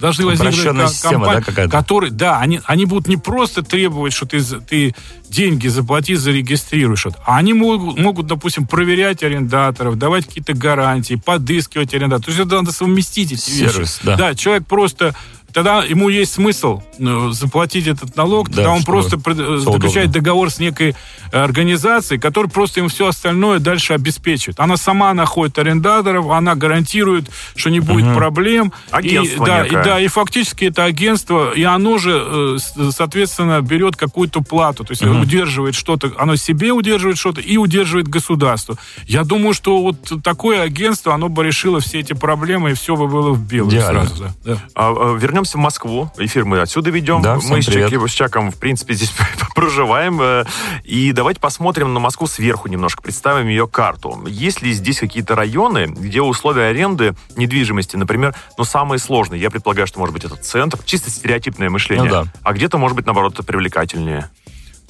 Должны 0.00 0.24
возникнуть 0.24 1.00
компании, 1.02 1.44
да, 1.54 1.68
которые... 1.68 2.10
Да, 2.10 2.38
они, 2.38 2.60
они 2.64 2.86
будут 2.86 3.06
не 3.06 3.18
просто 3.18 3.62
три 3.62 3.81
требовать, 3.82 4.12
что 4.12 4.26
ты, 4.26 4.40
ты 4.40 4.94
деньги 5.28 5.66
заплати, 5.66 6.14
зарегистрируешь 6.14 7.06
это. 7.06 7.18
А 7.26 7.38
они 7.38 7.52
могут, 7.52 7.98
могут, 7.98 8.26
допустим, 8.26 8.66
проверять 8.66 9.24
арендаторов, 9.24 9.98
давать 9.98 10.26
какие-то 10.26 10.54
гарантии, 10.54 11.14
подыскивать 11.14 11.92
арендаторов. 11.94 12.26
То 12.26 12.30
есть 12.30 12.46
это 12.46 12.56
надо 12.56 12.72
совместить 12.72 13.32
эти 13.32 13.40
Сервис, 13.40 13.98
вещи. 13.98 14.00
Да. 14.04 14.16
да, 14.16 14.34
человек 14.34 14.66
просто 14.66 15.14
тогда 15.52 15.82
ему 15.82 16.08
есть 16.08 16.32
смысл 16.32 16.82
э, 16.98 17.28
заплатить 17.32 17.86
этот 17.86 18.16
налог, 18.16 18.48
тогда 18.48 18.64
да, 18.64 18.70
он 18.70 18.84
просто 18.84 19.18
заключает 19.18 20.10
договор 20.10 20.50
с 20.50 20.58
некой 20.58 20.94
организацией, 21.32 22.20
которая 22.20 22.50
просто 22.50 22.80
ему 22.80 22.88
все 22.88 23.08
остальное 23.08 23.58
дальше 23.58 23.94
обеспечит. 23.94 24.60
Она 24.60 24.76
сама 24.76 25.14
находит 25.14 25.58
арендаторов, 25.58 26.30
она 26.30 26.54
гарантирует, 26.54 27.30
что 27.56 27.70
не 27.70 27.80
будет 27.80 28.06
угу. 28.06 28.16
проблем. 28.16 28.72
Агентство 28.90 29.44
и, 29.44 29.46
да, 29.46 29.66
и, 29.66 29.70
да, 29.70 30.00
и 30.00 30.06
фактически 30.08 30.66
это 30.66 30.84
агентство, 30.84 31.52
и 31.52 31.62
оно 31.62 31.98
же, 31.98 32.22
э, 32.24 32.90
соответственно, 32.90 33.60
берет 33.62 33.96
какую-то 33.96 34.42
плату, 34.42 34.84
то 34.84 34.92
есть 34.92 35.02
угу. 35.02 35.20
удерживает 35.20 35.74
что-то, 35.74 36.12
оно 36.18 36.36
себе 36.36 36.72
удерживает 36.72 37.18
что-то 37.18 37.40
и 37.40 37.56
удерживает 37.56 38.08
государство. 38.08 38.76
Я 39.06 39.24
думаю, 39.24 39.54
что 39.54 39.80
вот 39.80 40.22
такое 40.22 40.62
агентство, 40.62 41.14
оно 41.14 41.28
бы 41.28 41.44
решило 41.44 41.80
все 41.80 42.00
эти 42.00 42.12
проблемы, 42.12 42.72
и 42.72 42.74
все 42.74 42.96
бы 42.96 43.08
было 43.08 43.32
в 43.32 43.40
белом 43.40 43.70
сразу. 43.70 44.14
Да. 44.22 44.34
Да. 44.44 44.62
А, 44.74 44.92
а, 44.92 45.16
вернемся 45.16 45.41
вернемся 45.42 45.58
в 45.58 45.60
Москву. 45.60 46.10
Эфир 46.18 46.44
мы 46.44 46.60
отсюда 46.60 46.90
ведем. 46.90 47.22
Да, 47.22 47.36
мы 47.36 47.62
с, 47.62 47.66
Чак, 47.66 47.92
с 47.92 48.12
Чаком, 48.12 48.50
в 48.50 48.58
принципе, 48.58 48.94
здесь 48.94 49.12
проживаем. 49.54 50.20
Э, 50.20 50.44
и 50.84 51.12
давайте 51.12 51.40
посмотрим 51.40 51.92
на 51.94 52.00
Москву 52.00 52.26
сверху 52.26 52.68
немножко, 52.68 53.02
представим 53.02 53.48
ее 53.48 53.66
карту. 53.66 54.24
Есть 54.26 54.62
ли 54.62 54.72
здесь 54.72 54.98
какие-то 54.98 55.34
районы, 55.34 55.86
где 55.86 56.22
условия 56.22 56.66
аренды 56.66 57.14
недвижимости, 57.36 57.96
например, 57.96 58.34
ну, 58.56 58.64
самые 58.64 58.98
сложные? 58.98 59.40
Я 59.40 59.50
предполагаю, 59.50 59.86
что, 59.86 59.98
может 59.98 60.12
быть, 60.12 60.24
это 60.24 60.36
центр. 60.36 60.78
Чисто 60.84 61.10
стереотипное 61.10 61.70
мышление. 61.70 62.10
Ну, 62.10 62.24
да. 62.24 62.32
А 62.42 62.52
где-то, 62.52 62.78
может 62.78 62.96
быть, 62.96 63.06
наоборот, 63.06 63.38
привлекательнее. 63.44 64.30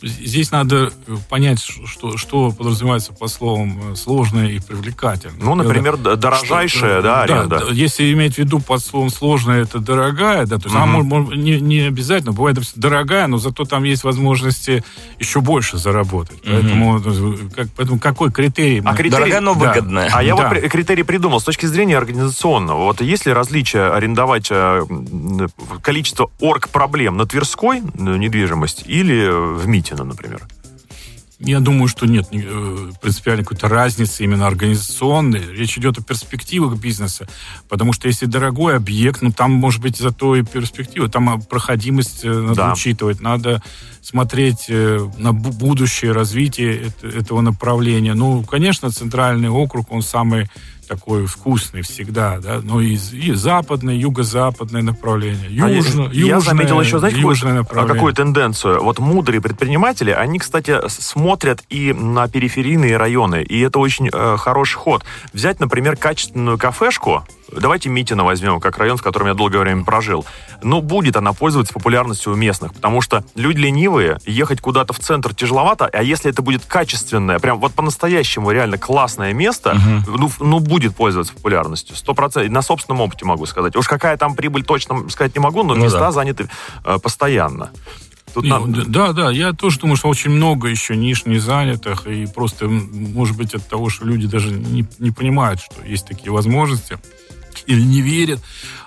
Здесь 0.02 0.50
надо 0.50 0.92
э, 1.06 1.16
понять, 1.28 1.60
что, 1.60 2.16
что 2.16 2.50
подразумевается 2.50 3.12
по 3.12 3.28
словам 3.28 3.92
э, 3.92 3.94
сложное 3.94 4.48
и 4.48 4.58
привлекательное. 4.58 5.36
Ну, 5.38 5.54
например, 5.54 5.94
это, 5.94 6.16
дорожайшая, 6.16 6.98
что, 6.98 7.02
да, 7.02 7.22
аренда. 7.22 7.60
Да, 7.60 7.66
если 7.70 8.12
иметь 8.12 8.34
в 8.34 8.38
виду 8.38 8.58
под 8.58 8.84
словом 8.84 9.10
сложное, 9.10 9.62
это 9.62 9.78
дорогая, 9.78 10.46
да, 10.46 10.56
то 10.58 10.64
есть 10.64 10.74
угу. 10.74 10.82
она 10.82 10.98
может, 10.98 11.36
не, 11.36 11.60
не 11.60 11.80
обязательно, 11.82 12.32
бывает 12.32 12.58
дорогая, 12.74 13.28
но 13.28 13.38
зато 13.38 13.64
там 13.64 13.84
есть 13.84 14.02
возможности 14.02 14.82
еще 15.20 15.40
больше 15.40 15.78
заработать. 15.78 16.38
Угу. 16.40 16.50
Поэтому, 16.50 16.98
э, 16.98 17.36
как, 17.54 17.68
поэтому 17.76 18.00
какой 18.00 18.32
критерий? 18.32 18.82
А 18.84 18.94
критерий... 18.94 19.10
Дорогая, 19.10 19.40
но 19.40 19.54
выгодная. 19.54 20.10
Да. 20.10 20.18
А 20.18 20.22
я 20.22 20.34
да. 20.34 20.48
вот 20.48 20.58
критерий 20.68 21.04
придумал 21.04 21.40
с 21.40 21.44
точки 21.44 21.66
зрения 21.66 21.96
организационного. 21.96 22.84
Вот 22.84 23.00
есть 23.00 23.26
ли 23.26 23.32
различие 23.32 23.86
арендовать 23.92 24.50
количество 25.82 26.30
орг-проблем 26.40 27.16
на 27.16 27.26
Тверской 27.26 27.82
недвижимость 27.94 28.82
или 28.86 29.28
в 29.28 29.66
МИТе? 29.68 29.91
Путина, 29.92 30.04
например? 30.04 30.42
Я 31.44 31.58
думаю, 31.58 31.88
что 31.88 32.06
нет 32.06 32.28
э, 32.30 32.90
принципиальной 33.00 33.42
какой-то 33.42 33.68
разницы 33.68 34.22
именно 34.22 34.46
организационной. 34.46 35.44
Речь 35.56 35.76
идет 35.76 35.98
о 35.98 36.02
перспективах 36.02 36.78
бизнеса. 36.78 37.26
Потому 37.68 37.92
что 37.92 38.06
если 38.06 38.26
дорогой 38.26 38.76
объект, 38.76 39.22
ну 39.22 39.32
там 39.32 39.50
может 39.50 39.82
быть 39.82 39.96
зато 39.96 40.36
и 40.36 40.42
перспектива, 40.42 41.08
там 41.08 41.42
проходимость 41.42 42.24
э, 42.24 42.32
надо 42.32 42.54
да. 42.54 42.72
учитывать, 42.72 43.20
надо 43.20 43.60
смотреть 44.02 44.66
э, 44.68 45.10
на 45.18 45.32
будущее 45.32 46.12
развитие 46.12 46.92
этого 47.02 47.40
направления. 47.40 48.14
Ну, 48.14 48.44
конечно, 48.44 48.90
центральный 48.90 49.48
округ, 49.48 49.90
он 49.90 50.02
самый 50.02 50.48
такой 50.94 51.26
вкусный 51.26 51.82
всегда, 51.82 52.38
да, 52.38 52.60
но 52.62 52.80
и, 52.80 52.98
и 53.12 53.32
западное, 53.32 53.94
юго-западное 53.94 54.82
направление, 54.82 55.48
южно, 55.50 56.08
а 56.10 56.14
я, 56.14 56.40
заметил 56.40 56.80
еще, 56.80 56.98
знаете, 56.98 57.20
южное 57.20 57.54
направление. 57.54 57.94
какую 57.94 58.12
тенденцию? 58.12 58.82
Вот 58.82 58.98
мудрые 58.98 59.40
предприниматели, 59.40 60.10
они, 60.10 60.38
кстати, 60.38 60.76
смотрят 60.88 61.62
и 61.70 61.92
на 61.92 62.28
периферийные 62.28 62.96
районы, 62.96 63.42
и 63.42 63.60
это 63.60 63.78
очень 63.78 64.10
э, 64.12 64.36
хороший 64.36 64.76
ход. 64.76 65.04
Взять, 65.32 65.60
например, 65.60 65.96
качественную 65.96 66.58
кафешку, 66.58 67.24
Давайте 67.60 67.88
Митина 67.88 68.24
возьмем, 68.24 68.60
как 68.60 68.78
район, 68.78 68.96
в 68.96 69.02
котором 69.02 69.28
я 69.28 69.34
долгое 69.34 69.58
время 69.58 69.84
прожил. 69.84 70.24
Но 70.62 70.80
будет 70.80 71.16
она 71.16 71.32
пользоваться 71.32 71.72
популярностью 71.72 72.32
у 72.32 72.36
местных, 72.36 72.72
потому 72.72 73.00
что 73.00 73.24
люди 73.34 73.58
ленивые, 73.58 74.18
ехать 74.26 74.60
куда-то 74.60 74.92
в 74.92 74.98
центр 74.98 75.34
тяжеловато, 75.34 75.86
а 75.92 76.02
если 76.02 76.30
это 76.30 76.42
будет 76.42 76.64
качественное, 76.64 77.38
прям 77.38 77.58
вот 77.58 77.72
по-настоящему 77.74 78.50
реально 78.50 78.78
классное 78.78 79.32
место, 79.32 79.76
угу. 80.06 80.18
ну, 80.18 80.30
ну, 80.40 80.58
будет 80.60 80.96
пользоваться 80.96 81.34
популярностью. 81.34 81.96
Сто 81.96 82.14
процентов. 82.14 82.52
На 82.52 82.62
собственном 82.62 83.00
опыте 83.00 83.24
могу 83.24 83.46
сказать. 83.46 83.76
Уж 83.76 83.86
какая 83.86 84.16
там 84.16 84.34
прибыль 84.34 84.64
точно 84.64 85.08
сказать 85.08 85.34
не 85.34 85.40
могу, 85.40 85.62
но 85.62 85.74
ну, 85.74 85.84
места 85.84 85.98
да. 85.98 86.12
заняты 86.12 86.48
э, 86.84 86.98
постоянно. 86.98 87.70
Тут 88.34 88.44
нам... 88.44 88.72
Да, 88.72 89.12
да, 89.12 89.30
я 89.30 89.52
тоже 89.52 89.78
думаю, 89.78 89.96
что 89.96 90.08
очень 90.08 90.30
много 90.30 90.68
еще 90.68 90.96
ниш 90.96 91.26
не 91.26 91.38
занятых, 91.38 92.06
и 92.06 92.26
просто, 92.26 92.66
может 92.66 93.36
быть, 93.36 93.54
от 93.54 93.68
того, 93.68 93.90
что 93.90 94.06
люди 94.06 94.26
даже 94.26 94.50
не, 94.50 94.86
не 94.98 95.10
понимают, 95.10 95.60
что 95.60 95.84
есть 95.84 96.06
такие 96.06 96.32
возможности 96.32 96.98
или 97.66 97.80
не 97.80 98.00
верят, 98.00 98.40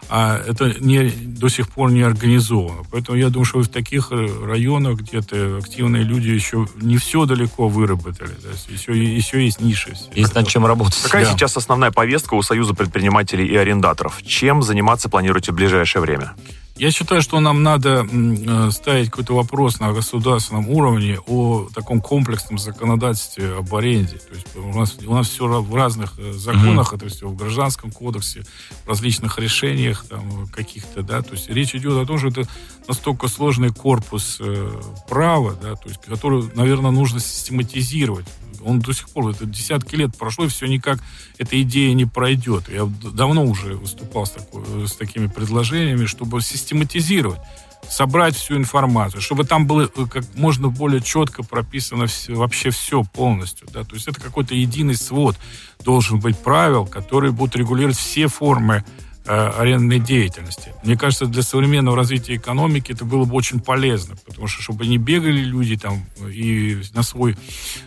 а 0.09 0.39
это 0.47 0.75
не, 0.79 1.09
до 1.09 1.49
сих 1.49 1.69
пор 1.69 1.91
не 1.91 2.01
организовано. 2.01 2.83
Поэтому 2.91 3.17
я 3.17 3.29
думаю, 3.29 3.45
что 3.45 3.59
в 3.59 3.67
таких 3.67 4.11
э, 4.11 4.27
районах 4.45 4.99
где-то 4.99 5.57
активные 5.57 6.03
люди 6.03 6.29
еще 6.29 6.67
не 6.75 6.97
все 6.97 7.25
далеко 7.25 7.67
выработали. 7.67 8.33
То 8.33 8.49
есть 8.49 8.69
еще, 8.69 8.97
еще 8.97 9.43
есть 9.43 9.61
ниши. 9.61 9.93
Есть 10.13 10.35
над 10.35 10.47
чем 10.47 10.65
работать. 10.65 11.01
Какая 11.01 11.25
да. 11.25 11.31
сейчас 11.31 11.57
основная 11.57 11.91
повестка 11.91 12.35
у 12.35 12.41
Союза 12.43 12.73
предпринимателей 12.73 13.47
и 13.47 13.55
арендаторов? 13.55 14.21
Чем 14.23 14.61
заниматься 14.61 15.09
планируете 15.09 15.51
в 15.51 15.55
ближайшее 15.55 16.01
время? 16.01 16.33
Я 16.77 16.91
считаю, 16.91 17.21
что 17.21 17.39
нам 17.39 17.63
надо 17.63 18.05
э, 18.05 18.71
ставить 18.71 19.09
какой-то 19.09 19.33
вопрос 19.33 19.79
на 19.79 19.93
государственном 19.93 20.69
уровне 20.69 21.19
о 21.25 21.69
таком 21.73 22.01
комплексном 22.01 22.57
законодательстве 22.57 23.53
об 23.53 23.73
аренде. 23.73 24.17
То 24.17 24.33
есть 24.33 24.55
у 24.57 24.77
нас, 24.77 24.97
у 25.07 25.13
нас 25.13 25.29
все 25.29 25.47
в 25.47 25.73
разных 25.73 26.19
э, 26.19 26.33
законах, 26.33 26.91
mm-hmm. 26.91 26.97
это 26.97 27.07
все 27.07 27.29
в 27.29 27.35
гражданском 27.37 27.91
кодексе, 27.91 28.43
в 28.83 28.89
различных 28.89 29.39
решениях 29.39 30.03
там, 30.09 30.47
каких-то, 30.47 31.01
да. 31.01 31.21
То 31.21 31.31
есть 31.31 31.49
речь 31.49 31.73
идет 31.75 31.93
о 31.93 32.05
том, 32.05 32.19
что 32.19 32.27
это 32.27 32.43
настолько 32.89 33.29
сложный 33.29 33.69
корпус 33.69 34.37
э, 34.41 34.81
права, 35.07 35.53
да, 35.53 35.75
то 35.75 35.87
есть 35.87 36.01
который, 36.01 36.43
наверное, 36.55 36.91
нужно 36.91 37.21
систематизировать 37.21 38.25
он 38.65 38.79
до 38.79 38.93
сих 38.93 39.09
пор, 39.09 39.29
это 39.29 39.45
десятки 39.45 39.95
лет 39.95 40.17
прошло, 40.17 40.45
и 40.45 40.49
все 40.49 40.65
никак 40.67 40.99
эта 41.37 41.61
идея 41.61 41.93
не 41.93 42.05
пройдет. 42.05 42.69
Я 42.69 42.85
давно 42.85 43.45
уже 43.45 43.75
выступал 43.75 44.25
с, 44.25 44.31
такой, 44.31 44.87
с 44.87 44.93
такими 44.93 45.27
предложениями, 45.27 46.05
чтобы 46.05 46.41
систематизировать 46.41 47.39
собрать 47.87 48.35
всю 48.35 48.57
информацию, 48.57 49.21
чтобы 49.21 49.43
там 49.43 49.67
было 49.67 49.83
э, 49.83 50.05
как 50.09 50.23
можно 50.33 50.69
более 50.69 51.01
четко 51.01 51.43
прописано 51.43 52.07
все, 52.07 52.33
вообще 52.33 52.71
все 52.71 53.03
полностью. 53.03 53.67
Да? 53.71 53.83
То 53.83 53.93
есть 53.93 54.07
это 54.07 54.19
какой-то 54.19 54.55
единый 54.55 54.95
свод 54.95 55.35
должен 55.83 56.19
быть 56.19 56.35
правил, 56.35 56.87
которые 56.87 57.31
будут 57.31 57.55
регулировать 57.55 57.95
все 57.95 58.27
формы 58.27 58.83
Э, 58.83 59.14
арендной 59.25 59.99
деятельности. 59.99 60.73
Мне 60.83 60.97
кажется, 60.97 61.25
для 61.25 61.41
современного 61.41 61.97
развития 61.97 62.35
экономики 62.35 62.91
это 62.91 63.05
было 63.05 63.25
бы 63.25 63.35
очень 63.35 63.59
полезно, 63.59 64.15
потому 64.25 64.47
что 64.47 64.61
чтобы 64.61 64.85
не 64.85 64.97
бегали 64.97 65.41
люди 65.41 65.77
там 65.77 66.05
и 66.19 66.81
на 66.93 67.03
свой 67.03 67.35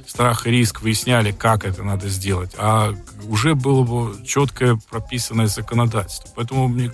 страх 0.06 0.46
и 0.46 0.50
риск 0.50 0.82
выясняли, 0.82 1.32
как 1.32 1.64
это 1.64 1.82
надо 1.82 2.08
сделать, 2.08 2.52
а 2.58 2.94
уже 3.28 3.54
было 3.54 3.84
бы 3.84 4.26
четкое 4.26 4.78
прописанное 4.90 5.46
законодательство. 5.46 6.28
Поэтому 6.34 6.68
мне 6.68 6.90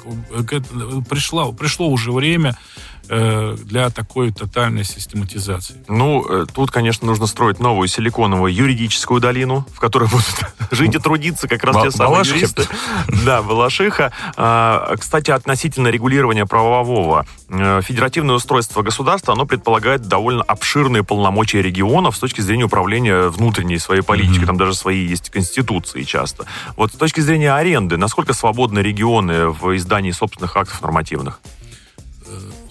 пришло, 1.08 1.52
пришло 1.52 1.88
уже 1.88 2.12
время 2.12 2.50
э, 2.50 2.93
для 3.08 3.90
такой 3.90 4.32
тотальной 4.32 4.84
систематизации. 4.84 5.76
Ну, 5.88 6.24
э, 6.28 6.46
тут, 6.52 6.70
конечно, 6.70 7.06
нужно 7.06 7.26
строить 7.26 7.60
новую 7.60 7.88
силиконовую 7.88 8.52
юридическую 8.52 9.20
долину, 9.20 9.66
в 9.72 9.80
которой 9.80 10.08
будут 10.08 10.26
жить 10.70 10.94
и 10.94 10.98
трудиться 10.98 11.48
как 11.48 11.64
раз 11.64 11.82
те 11.82 11.90
самые 11.90 12.24
юристы. 12.24 12.66
Да, 13.24 13.42
Балашиха. 13.42 14.12
А, 14.36 14.94
кстати, 14.98 15.30
относительно 15.30 15.88
регулирования 15.88 16.46
правового, 16.46 17.26
э, 17.48 17.80
федеративное 17.82 18.34
устройство 18.34 18.82
государства, 18.82 19.34
оно 19.34 19.46
предполагает 19.46 20.02
довольно 20.02 20.42
обширные 20.42 21.02
полномочия 21.04 21.62
регионов 21.62 22.16
с 22.16 22.18
точки 22.18 22.40
зрения 22.40 22.64
управления 22.64 23.28
внутренней 23.28 23.78
своей 23.78 24.02
политикой. 24.02 24.46
Там 24.46 24.56
даже 24.56 24.74
свои 24.74 25.06
есть 25.06 25.30
конституции 25.30 26.02
часто. 26.02 26.46
Вот 26.76 26.92
с 26.92 26.96
точки 26.96 27.20
зрения 27.20 27.54
аренды, 27.54 27.96
насколько 27.96 28.32
свободны 28.34 28.80
регионы 28.80 29.48
в 29.48 29.76
издании 29.76 30.10
собственных 30.10 30.56
актов 30.56 30.80
нормативных? 30.82 31.40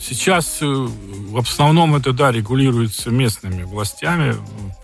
Сейчас 0.05 0.57
э, 0.61 0.65
в 0.65 1.37
основном 1.37 1.95
это, 1.95 2.11
да, 2.11 2.31
регулируется 2.31 3.09
местными 3.09 3.63
властями, 3.63 4.35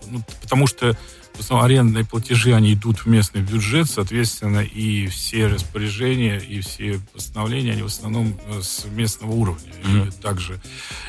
ну, 0.06 0.22
потому 0.40 0.66
что 0.66 0.96
в 1.34 1.40
основном 1.40 1.66
арендные 1.66 2.04
платежи, 2.04 2.54
они 2.54 2.72
идут 2.72 3.00
в 3.00 3.06
местный 3.06 3.42
бюджет, 3.42 3.90
соответственно, 3.90 4.60
и 4.60 5.06
все 5.08 5.46
распоряжения, 5.46 6.38
и 6.38 6.60
все 6.60 7.00
постановления, 7.12 7.72
они 7.72 7.82
в 7.82 7.86
основном 7.86 8.38
э, 8.46 8.60
с 8.62 8.86
местного 8.86 9.32
уровня 9.32 9.72
mm-hmm. 9.82 10.22
также 10.22 10.58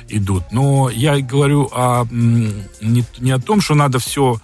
идут. 0.09 0.43
Но 0.51 0.89
я 0.89 1.19
говорю 1.21 1.69
о, 1.71 2.05
не, 2.11 3.05
не 3.19 3.31
о 3.31 3.39
том, 3.39 3.61
что 3.61 3.75
надо 3.75 3.99
все 3.99 4.41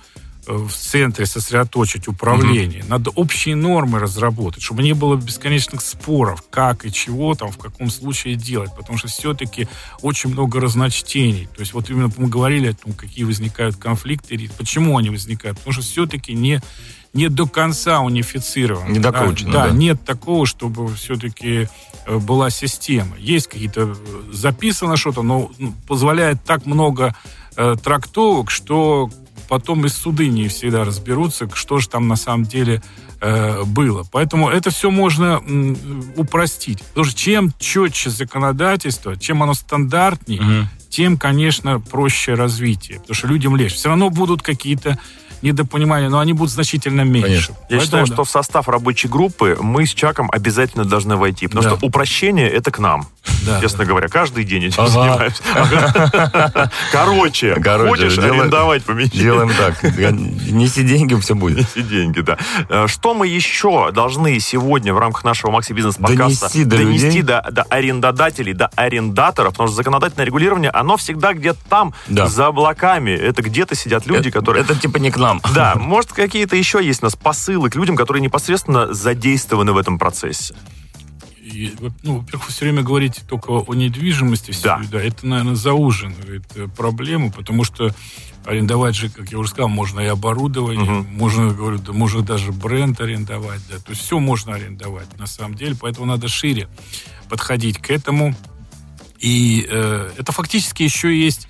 в 0.48 0.72
центре 0.72 1.26
сосредоточить 1.26 2.08
управление. 2.08 2.82
Угу. 2.82 2.90
Надо 2.90 3.10
общие 3.12 3.56
нормы 3.56 4.00
разработать, 4.00 4.64
чтобы 4.64 4.84
не 4.84 4.94
было 4.94 5.16
бесконечных 5.16 5.82
споров, 5.82 6.44
как 6.50 6.86
и 6.86 6.92
чего 6.92 7.36
там, 7.36 7.52
в 7.52 7.58
каком 7.58 7.90
случае 7.90 8.36
делать. 8.36 8.72
Потому 8.76 8.98
что 8.98 9.08
все-таки 9.10 9.68
очень 10.02 10.30
много 10.30 10.60
разночтений. 10.60 11.48
То 11.54 11.60
есть 11.60 11.74
вот 11.74 11.90
именно 11.90 12.10
мы 12.18 12.28
говорили 12.28 12.70
о 12.70 12.74
том, 12.74 12.94
какие 12.94 13.26
возникают 13.26 13.76
конфликты, 13.76 14.50
почему 14.58 14.98
они 14.98 15.10
возникают. 15.10 15.58
Потому 15.58 15.74
что 15.74 15.82
все-таки 15.82 16.34
не, 16.34 16.62
не 17.14 17.28
до 17.28 17.48
конца 17.48 18.00
унифицировано. 18.00 18.90
Не 18.90 19.00
докручено, 19.00 19.52
да, 19.52 19.68
да. 19.68 19.72
нет 19.72 20.04
такого, 20.06 20.46
чтобы 20.46 20.88
все-таки 20.96 21.68
э, 22.06 22.18
была 22.18 22.50
система. 22.50 23.18
Есть 23.18 23.48
какие-то... 23.48 23.96
Э, 23.98 24.32
записано 24.32 24.96
что-то, 24.96 25.24
но 25.24 25.52
ну, 25.58 25.74
позволяет 25.88 26.44
так 26.46 26.66
много 26.66 27.16
э, 27.58 27.76
трактовок, 27.84 28.50
что 28.50 29.10
потом 29.48 29.86
и 29.86 29.90
суды 29.90 30.28
не 30.28 30.48
всегда 30.48 30.84
разберутся, 30.84 31.50
что 31.54 31.80
же 31.80 31.90
там 31.90 32.08
на 32.08 32.16
самом 32.16 32.46
деле 32.46 32.82
э, 33.22 33.64
было. 33.64 34.06
Поэтому 34.12 34.50
это 34.50 34.70
все 34.70 34.92
можно 34.92 35.42
м, 35.46 35.78
упростить. 36.16 36.84
Потому 36.84 37.06
что 37.06 37.18
чем 37.18 37.54
четче 37.60 38.10
законодательство, 38.10 39.18
чем 39.18 39.44
оно 39.44 39.54
стандартнее, 39.54 40.42
угу. 40.42 40.68
тем, 40.90 41.18
конечно, 41.18 41.80
проще 41.80 42.34
развитие. 42.34 43.00
Потому 43.00 43.16
что 43.16 43.28
людям 43.28 43.56
легче. 43.56 43.76
Все 43.76 43.90
равно 43.90 44.10
будут 44.10 44.42
какие-то 44.42 45.00
недопонимания, 45.41 46.10
но 46.10 46.19
они 46.19 46.34
будут 46.34 46.54
значительно 46.54 47.02
меньше. 47.02 47.28
Конечно. 47.28 47.54
Я 47.54 47.78
Поэтому, 47.78 47.82
считаю, 47.82 48.08
да. 48.08 48.13
что 48.13 48.23
в 48.23 48.30
состав 48.30 48.67
рабочей 48.67 49.08
группы 49.08 49.58
мы 49.60 49.86
с 49.86 49.93
Чаком 49.93 50.30
обязательно 50.32 50.86
должны 50.86 51.15
войти, 51.15 51.47
потому 51.47 51.63
да. 51.63 51.76
что 51.76 51.86
упрощение 51.86 52.50
это 52.50 52.71
к 52.71 52.80
нам. 52.80 53.08
Да, 53.45 53.62
честно 53.62 53.80
да. 53.80 53.86
говоря, 53.86 54.08
каждый 54.08 54.43
день 54.43 54.65
этим 54.65 54.84
ага. 54.84 54.89
занимаюсь. 54.89 55.41
Короче, 56.91 57.56
Короче 57.56 57.89
хочешь 57.89 58.15
делаем, 58.15 58.41
арендовать 58.41 58.84
помещение? 58.84 59.23
Делаем 59.23 59.52
так. 59.58 59.84
Неси 59.84 60.84
деньги, 60.84 61.15
все 61.15 61.36
будет. 61.36 61.58
Неси 61.76 61.82
деньги, 61.88 62.21
да. 62.21 62.38
Э, 62.69 62.88
что 62.88 63.13
мы 63.13 63.28
еще 63.28 63.91
должны 63.91 64.39
сегодня 64.39 64.93
в 64.93 65.00
рамках 65.00 65.23
нашего 65.23 65.52
Макси 65.52 65.73
Бизнес 65.73 65.95
подкаста 65.95 66.47
донести, 66.47 66.63
до, 66.63 66.78
донести 66.78 67.21
до, 67.21 67.45
до 67.52 67.63
арендодателей, 67.63 68.54
до 68.54 68.67
арендаторов? 68.76 69.54
Потому 69.54 69.67
что 69.67 69.76
законодательное 69.76 70.26
регулирование, 70.26 70.71
оно 70.71 70.97
всегда 70.97 71.34
где-то 71.34 71.60
там, 71.69 71.93
да. 72.08 72.28
за 72.28 72.47
облаками. 72.47 73.12
Это 73.12 73.41
где-то 73.41 73.76
сидят 73.76 74.06
люди, 74.06 74.30
это, 74.30 74.39
которые... 74.39 74.63
Это 74.63 74.76
типа 74.76 74.97
не 74.97 75.12
к 75.12 75.17
нам. 75.17 75.27
Да, 75.54 75.76
может, 75.80 76.13
какие-то 76.13 76.56
еще 76.56 76.84
есть 76.84 77.02
у 77.02 77.06
нас 77.06 77.16
посылы 77.16 77.70
к 77.70 77.76
людям, 77.76 77.96
которые 77.96 78.22
непосредственно 78.22 78.94
задействованы 78.94 79.74
в 79.74 79.78
этом 79.78 80.00
процессе? 80.00 80.56
ну, 82.04 82.20
во-первых, 82.20 82.48
все 82.50 82.66
время 82.66 82.84
говорите 82.84 83.22
только 83.28 83.52
о 83.52 83.74
недвижимости. 83.74 84.54
Да. 84.63 84.82
да. 84.92 85.02
Это, 85.02 85.26
наверное, 85.26 85.56
зауживает 85.56 86.46
э, 86.56 86.68
проблему, 86.68 87.32
потому 87.32 87.63
что 87.63 87.94
арендовать 88.46 88.96
же, 88.96 89.10
как 89.10 89.32
я 89.32 89.38
уже 89.38 89.50
сказал, 89.50 89.70
можно 89.70 90.00
и 90.00 90.06
оборудование, 90.06 91.00
угу. 91.00 91.08
можно, 91.10 91.50
говорю, 91.54 91.80
да, 91.80 91.94
можно 91.94 92.22
даже 92.22 92.52
бренд 92.52 93.00
арендовать, 93.02 93.62
да, 93.70 93.78
то 93.78 93.92
есть 93.92 94.02
все 94.02 94.20
можно 94.20 94.56
арендовать 94.56 95.18
на 95.20 95.28
самом 95.28 95.56
деле, 95.56 95.76
поэтому 95.80 96.06
надо 96.06 96.28
шире 96.28 96.68
подходить 97.30 97.80
к 97.80 97.90
этому. 97.90 98.36
И 99.20 99.68
э, 99.70 100.12
это 100.18 100.32
фактически 100.32 100.84
еще 100.84 101.18
есть 101.18 101.48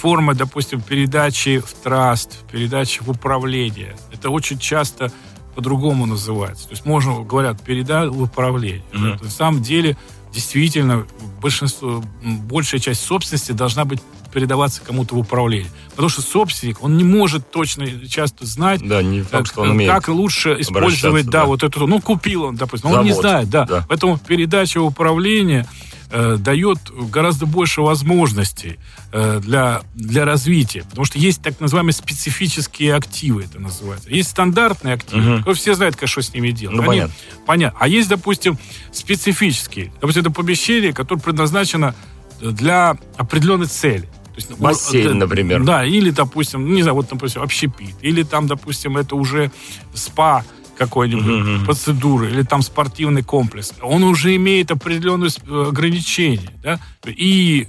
форма, 0.00 0.34
допустим, 0.34 0.80
передачи 0.80 1.58
в 1.58 1.72
траст, 1.74 2.38
передачи 2.50 3.02
в 3.02 3.10
управление. 3.10 3.96
Это 4.12 4.30
очень 4.30 4.58
часто 4.58 5.12
по-другому 5.54 6.06
называется. 6.06 6.68
То 6.68 6.72
есть 6.72 6.86
можно, 6.86 7.20
говорят, 7.22 7.60
передать 7.60 8.08
в 8.08 8.22
управление. 8.22 8.82
Mm-hmm. 8.92 9.24
На 9.24 9.30
самом 9.30 9.62
деле, 9.62 9.98
действительно, 10.32 11.06
большинство, 11.42 12.02
большая 12.22 12.80
часть 12.80 13.02
собственности 13.02 13.52
должна 13.52 13.84
быть 13.84 14.00
передаваться 14.32 14.80
кому-то 14.80 15.16
в 15.16 15.18
управление. 15.18 15.70
Потому 15.90 16.08
что 16.08 16.22
собственник, 16.22 16.82
он 16.82 16.96
не 16.96 17.04
может 17.04 17.50
точно 17.50 18.06
часто 18.08 18.46
знать, 18.46 18.80
да, 18.86 19.02
не 19.02 19.20
факт, 19.20 19.48
что 19.48 19.62
он 19.62 19.72
умеет 19.72 19.92
как 19.92 20.08
лучше 20.08 20.56
использовать, 20.60 21.26
да, 21.26 21.40
да, 21.40 21.44
вот 21.44 21.62
эту, 21.62 21.86
ну, 21.86 22.00
купил 22.00 22.44
он, 22.44 22.56
допустим, 22.56 22.90
но 22.90 23.00
он 23.00 23.04
не 23.04 23.12
знает, 23.12 23.50
да. 23.50 23.66
да. 23.66 23.84
Поэтому 23.86 24.18
передача 24.18 24.80
в 24.80 24.86
управление 24.86 25.66
э, 26.10 26.36
дает 26.38 26.78
гораздо 27.10 27.46
больше 27.46 27.82
возможностей 27.82 28.78
э, 29.12 29.40
для, 29.42 29.82
для 29.94 30.24
развития. 30.24 30.84
Потому 30.88 31.04
что 31.04 31.18
есть 31.18 31.42
так 31.42 31.60
называемые 31.60 31.94
специфические 31.94 32.94
активы, 32.94 33.44
это 33.44 33.58
называется. 33.58 34.10
Есть 34.10 34.30
стандартные 34.30 34.94
активы, 34.94 35.40
угу. 35.40 35.52
все 35.54 35.74
знают, 35.74 35.96
как, 35.96 36.08
что 36.08 36.22
с 36.22 36.32
ними 36.34 36.50
делать. 36.50 36.76
Ну, 36.76 36.82
Они, 36.82 36.88
понятно. 36.88 37.14
понятно. 37.46 37.78
А 37.80 37.88
есть, 37.88 38.08
допустим, 38.08 38.58
специфические. 38.92 39.92
Допустим, 40.00 40.22
это 40.22 40.30
помещение, 40.30 40.92
которое 40.92 41.20
предназначено 41.20 41.94
для 42.40 42.96
определенной 43.16 43.66
цели. 43.66 44.08
То 44.30 44.36
есть, 44.36 44.52
Бассейн, 44.58 45.18
например. 45.18 45.64
Да, 45.64 45.84
или, 45.84 46.10
допустим, 46.10 46.72
не 46.72 46.82
знаю, 46.82 46.94
вот, 46.94 47.08
допустим, 47.08 47.42
общепит. 47.42 47.96
Или 48.00 48.22
там, 48.22 48.46
допустим, 48.46 48.96
это 48.96 49.16
уже 49.16 49.50
спа, 49.92 50.44
какой-нибудь 50.80 51.26
mm-hmm. 51.26 51.64
процедуры 51.66 52.30
или 52.30 52.42
там 52.42 52.62
спортивный 52.62 53.22
комплекс, 53.22 53.74
он 53.82 54.02
уже 54.02 54.34
имеет 54.36 54.70
определенные 54.70 55.28
э, 55.28 55.68
ограничения. 55.68 56.54
Да? 56.62 56.80
И 57.04 57.68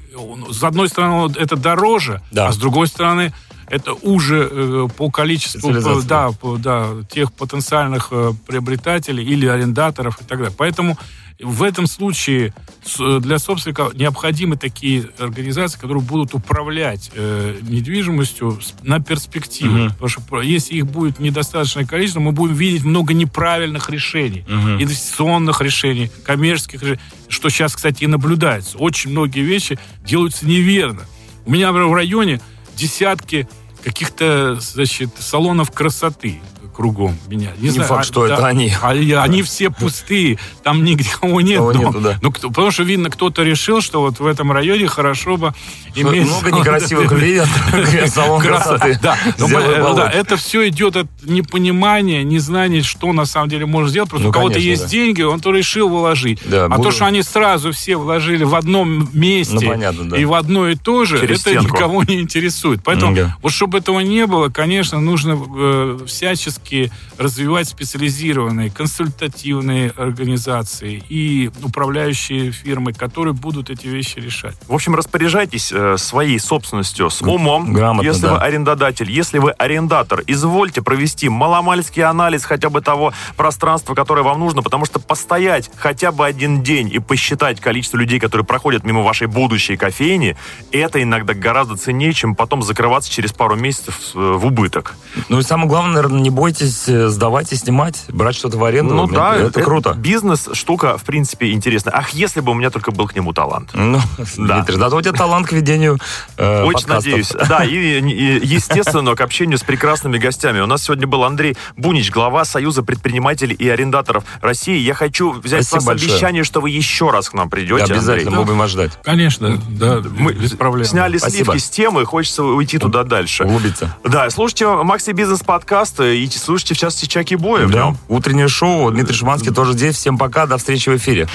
с 0.50 0.64
одной 0.64 0.88
стороны 0.88 1.30
это 1.38 1.58
дороже, 1.58 2.22
да. 2.32 2.48
а 2.48 2.52
с 2.54 2.58
другой 2.58 2.88
стороны 2.88 3.34
это 3.68 3.94
уже 3.96 4.48
э, 4.50 4.88
по 4.96 5.12
количеству 5.12 5.74
по, 5.74 6.02
да, 6.04 6.32
по, 6.32 6.56
да, 6.56 6.88
тех 7.10 7.34
потенциальных 7.34 8.08
э, 8.12 8.32
приобретателей 8.48 9.26
или 9.26 9.46
арендаторов 9.46 10.22
и 10.22 10.24
так 10.24 10.38
далее. 10.38 10.56
Поэтому 10.58 10.98
в 11.44 11.64
этом 11.64 11.88
случае 11.88 12.54
для 12.98 13.40
собственника 13.40 13.90
необходимы 13.94 14.58
такие 14.58 15.10
организации, 15.20 15.80
которые 15.80 16.04
будут 16.04 16.34
управлять 16.34 17.12
э, 17.14 17.58
недвижимостью 17.62 18.60
на 18.84 19.00
перспективу. 19.00 19.86
Угу. 19.86 19.90
Потому 19.90 20.10
что 20.10 20.42
если 20.42 20.76
их 20.76 20.88
будет 20.88 21.20
недостаточное 21.20 21.86
количество, 21.86 22.20
мы 22.20 22.32
будем 22.32 22.56
видеть 22.56 22.84
много 22.84 23.14
неправильных 23.14 23.90
решений. 23.90 24.44
Угу. 24.48 24.84
Инвестиционных 24.84 25.62
решений, 25.62 26.12
коммерческих 26.24 26.82
решений, 26.82 27.02
что 27.28 27.50
сейчас, 27.50 27.76
кстати, 27.76 28.04
и 28.04 28.08
наблюдается. 28.08 28.78
Очень 28.78 29.12
многие 29.12 29.42
вещи 29.42 29.78
делаются 30.04 30.46
неверно. 30.46 31.02
У 31.46 31.52
меня 31.52 31.72
в 31.72 31.94
районе 31.94 32.42
десятки 32.76 33.48
каких-то, 33.84 34.58
значит, 34.60 35.10
салонов 35.20 35.72
красоты 35.72 36.40
кругом 36.72 37.18
меня. 37.28 37.52
Не, 37.58 37.64
не 37.64 37.70
знаю, 37.70 37.90
факт, 37.90 38.02
а, 38.02 38.04
что 38.04 38.28
да, 38.28 38.34
это 38.34 38.48
они. 38.48 38.74
А, 38.82 38.90
они 38.90 39.44
все 39.44 39.70
пустые, 39.70 40.38
там 40.64 40.84
никого 40.84 41.42
нет. 41.42 41.60
Никого 41.60 41.74
нету, 41.74 42.00
да. 42.00 42.18
ну, 42.22 42.32
кто, 42.32 42.50
потому 42.50 42.72
что, 42.72 42.84
видно, 42.84 43.10
кто-то 43.10 43.44
решил, 43.44 43.82
что 43.82 44.02
вот 44.02 44.20
в 44.20 44.26
этом 44.26 44.52
районе 44.52 44.88
хорошо 44.88 45.38
бы 45.38 45.54
иметь... 45.96 46.28
Много 46.28 46.52
некрасивых 46.60 47.12
людей, 47.12 47.42
салон 48.08 48.42
красоты. 48.42 49.00
Да, 49.02 49.18
да, 49.38 50.10
это 50.10 50.38
все 50.38 50.68
идет 50.70 50.96
от 50.96 51.08
непонимания, 51.24 52.24
незнания, 52.24 52.82
что 52.82 53.12
на 53.14 53.26
самом 53.26 53.50
деле 53.50 53.66
можно 53.66 53.90
сделать. 53.90 54.10
Просто 54.10 54.26
ну, 54.26 54.30
у 54.30 54.34
кого-то 54.34 54.60
есть 54.60 54.88
деньги, 54.88 55.22
он 55.22 55.40
то 55.40 55.52
решил 55.52 55.90
вложить. 55.90 56.40
а 56.52 56.78
то, 56.78 56.92
что 56.92 57.06
они 57.06 57.24
сразу 57.24 57.72
все 57.72 57.98
вложили 57.98 58.44
в 58.44 58.56
одном 58.56 59.10
месте 59.14 59.76
ну, 59.76 60.16
и 60.16 60.26
в 60.26 60.34
одно 60.34 60.70
и 60.70 60.76
то 60.76 61.06
же, 61.06 61.18
это 61.18 61.56
никого 61.56 62.04
не 62.04 62.22
интересует. 62.22 62.82
Поэтому 62.84 63.16
вот 63.42 63.52
чтобы 63.52 63.80
этого 63.80 64.00
не 64.00 64.26
было, 64.26 64.50
конечно, 64.50 65.00
нужно 65.00 65.40
э, 65.58 66.00
всячески 66.08 66.61
все-таки 66.62 66.92
развивать 67.18 67.68
специализированные 67.68 68.72
консультативные 68.72 69.92
организации 69.92 71.04
и 71.10 71.52
управляющие 71.64 72.52
фирмы, 72.52 72.94
которые 72.94 73.34
будут 73.34 73.70
эти 73.70 73.88
вещи 73.88 74.20
решать. 74.20 74.56
В 74.68 74.74
общем, 74.74 74.96
распоряжайтесь 74.96 75.72
э, 75.72 75.98
своей 75.98 76.40
собственностью 76.40 77.10
с 77.10 77.22
умом, 77.22 77.74
Грамотно, 77.74 78.08
если 78.08 78.24
да. 78.24 78.34
вы 78.34 78.40
арендодатель. 78.40 79.12
Если 79.12 79.40
вы 79.40 79.52
арендатор, 79.52 80.24
извольте 80.28 80.82
провести 80.82 81.30
маломальский 81.30 82.04
анализ 82.04 82.46
хотя 82.46 82.70
бы 82.70 82.82
того 82.82 83.14
пространства, 83.36 83.94
которое 83.94 84.24
вам 84.24 84.40
нужно, 84.40 84.62
потому 84.62 84.86
что 84.86 85.00
постоять 85.00 85.70
хотя 85.76 86.12
бы 86.12 86.26
один 86.26 86.64
день 86.64 86.90
и 86.92 87.00
посчитать 87.00 87.60
количество 87.60 87.98
людей, 87.98 88.20
которые 88.20 88.46
проходят 88.46 88.84
мимо 88.84 89.02
вашей 89.02 89.28
будущей 89.28 89.78
кофейни, 89.78 90.36
это 90.72 91.02
иногда 91.02 91.34
гораздо 91.34 91.76
ценнее, 91.76 92.14
чем 92.14 92.36
потом 92.36 92.64
закрываться 92.64 93.12
через 93.12 93.32
пару 93.34 93.56
месяцев 93.56 93.96
э, 94.16 94.18
в 94.18 94.46
убыток. 94.46 94.96
Ну 95.30 95.40
и 95.40 95.44
самое 95.44 95.68
главное, 95.68 95.96
наверное, 95.96 96.22
не 96.22 96.30
бойтесь 96.30 96.51
э, 96.62 97.08
сдавать 97.10 97.54
и 97.54 97.56
снимать, 97.56 98.04
брать 98.10 98.36
что-то 98.36 98.58
в 98.58 98.64
аренду. 98.64 98.94
Ну 98.96 99.08
да, 99.08 99.36
это, 99.36 99.62
круто. 99.62 99.94
Бизнес 99.94 100.50
штука, 100.54 100.98
в 100.98 101.04
принципе, 101.04 101.52
интересная. 101.52 101.94
Ах, 101.96 102.10
если 102.10 102.40
бы 102.42 102.52
у 102.52 102.56
меня 102.56 102.70
только 102.72 102.92
был 102.92 103.08
к 103.08 103.16
нему 103.16 103.34
талант. 103.34 103.70
Ну, 103.74 104.00
Да. 104.38 104.58
Дмитрий, 104.58 104.78
зато 104.78 104.96
у 104.98 105.02
тебя 105.02 105.14
талант 105.14 105.48
к 105.48 105.52
ведению 105.52 105.98
э, 106.38 106.64
Очень 106.64 106.88
подкастов. 106.88 107.06
надеюсь. 107.06 107.32
Да, 107.48 107.64
и, 107.64 107.76
и, 108.02 108.46
естественно, 108.46 109.16
к 109.16 109.22
общению 109.22 109.58
с 109.58 109.62
прекрасными 109.64 110.18
гостями. 110.18 110.60
У 110.62 110.66
нас 110.66 110.84
сегодня 110.84 111.06
был 111.08 111.24
Андрей 111.24 111.56
Бунич, 111.78 112.10
глава 112.12 112.46
Союза 112.46 112.84
предпринимателей 112.84 113.56
и 113.56 113.68
арендаторов 113.70 114.24
России. 114.42 114.78
Я 114.80 114.94
хочу 114.94 115.32
взять 115.32 115.64
Спасибо 115.66 115.68
с 115.68 115.72
вас 115.74 115.86
большое. 115.86 116.12
обещание, 116.14 116.44
что 116.44 116.62
вы 116.62 116.70
еще 116.72 117.10
раз 117.12 117.30
к 117.30 117.34
нам 117.34 117.50
Да, 117.50 117.56
придете, 117.56 117.84
обязательно, 117.84 118.14
Андрей. 118.14 118.36
мы 118.40 118.44
будем 118.46 118.58
вас 118.60 118.72
ждать. 118.72 118.92
Конечно, 119.04 119.60
да, 119.70 120.02
Мы 120.18 120.34
без 120.34 120.52
проблем. 120.52 120.86
сняли 120.86 121.18
Спасибо. 121.18 121.52
сливки 121.54 121.60
с 121.60 121.70
темы, 121.70 122.06
хочется 122.06 122.44
уйти 122.44 122.78
туда 122.78 123.04
дальше. 123.04 123.44
Углубиться. 123.44 123.96
Да, 124.04 124.30
слушайте 124.30 124.68
Макси 124.68 125.12
Бизнес 125.12 125.42
подкаст 125.42 126.00
и 126.00 126.28
слушайте 126.42 126.74
в 126.74 126.78
частности 126.78 127.06
Чаки 127.06 127.36
Боя. 127.36 127.68
Да. 127.68 127.96
Утреннее 128.08 128.48
шоу. 128.48 128.92
Дмитрий 128.92 129.16
Шиманский 129.16 129.52
тоже 129.52 129.74
здесь. 129.74 129.96
Всем 129.96 130.18
пока. 130.18 130.46
До 130.46 130.58
встречи 130.58 130.90
в 130.90 130.98
эфире. 130.98 131.28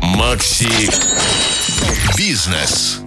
Макси 0.00 0.90
Бизнес. 2.16 3.01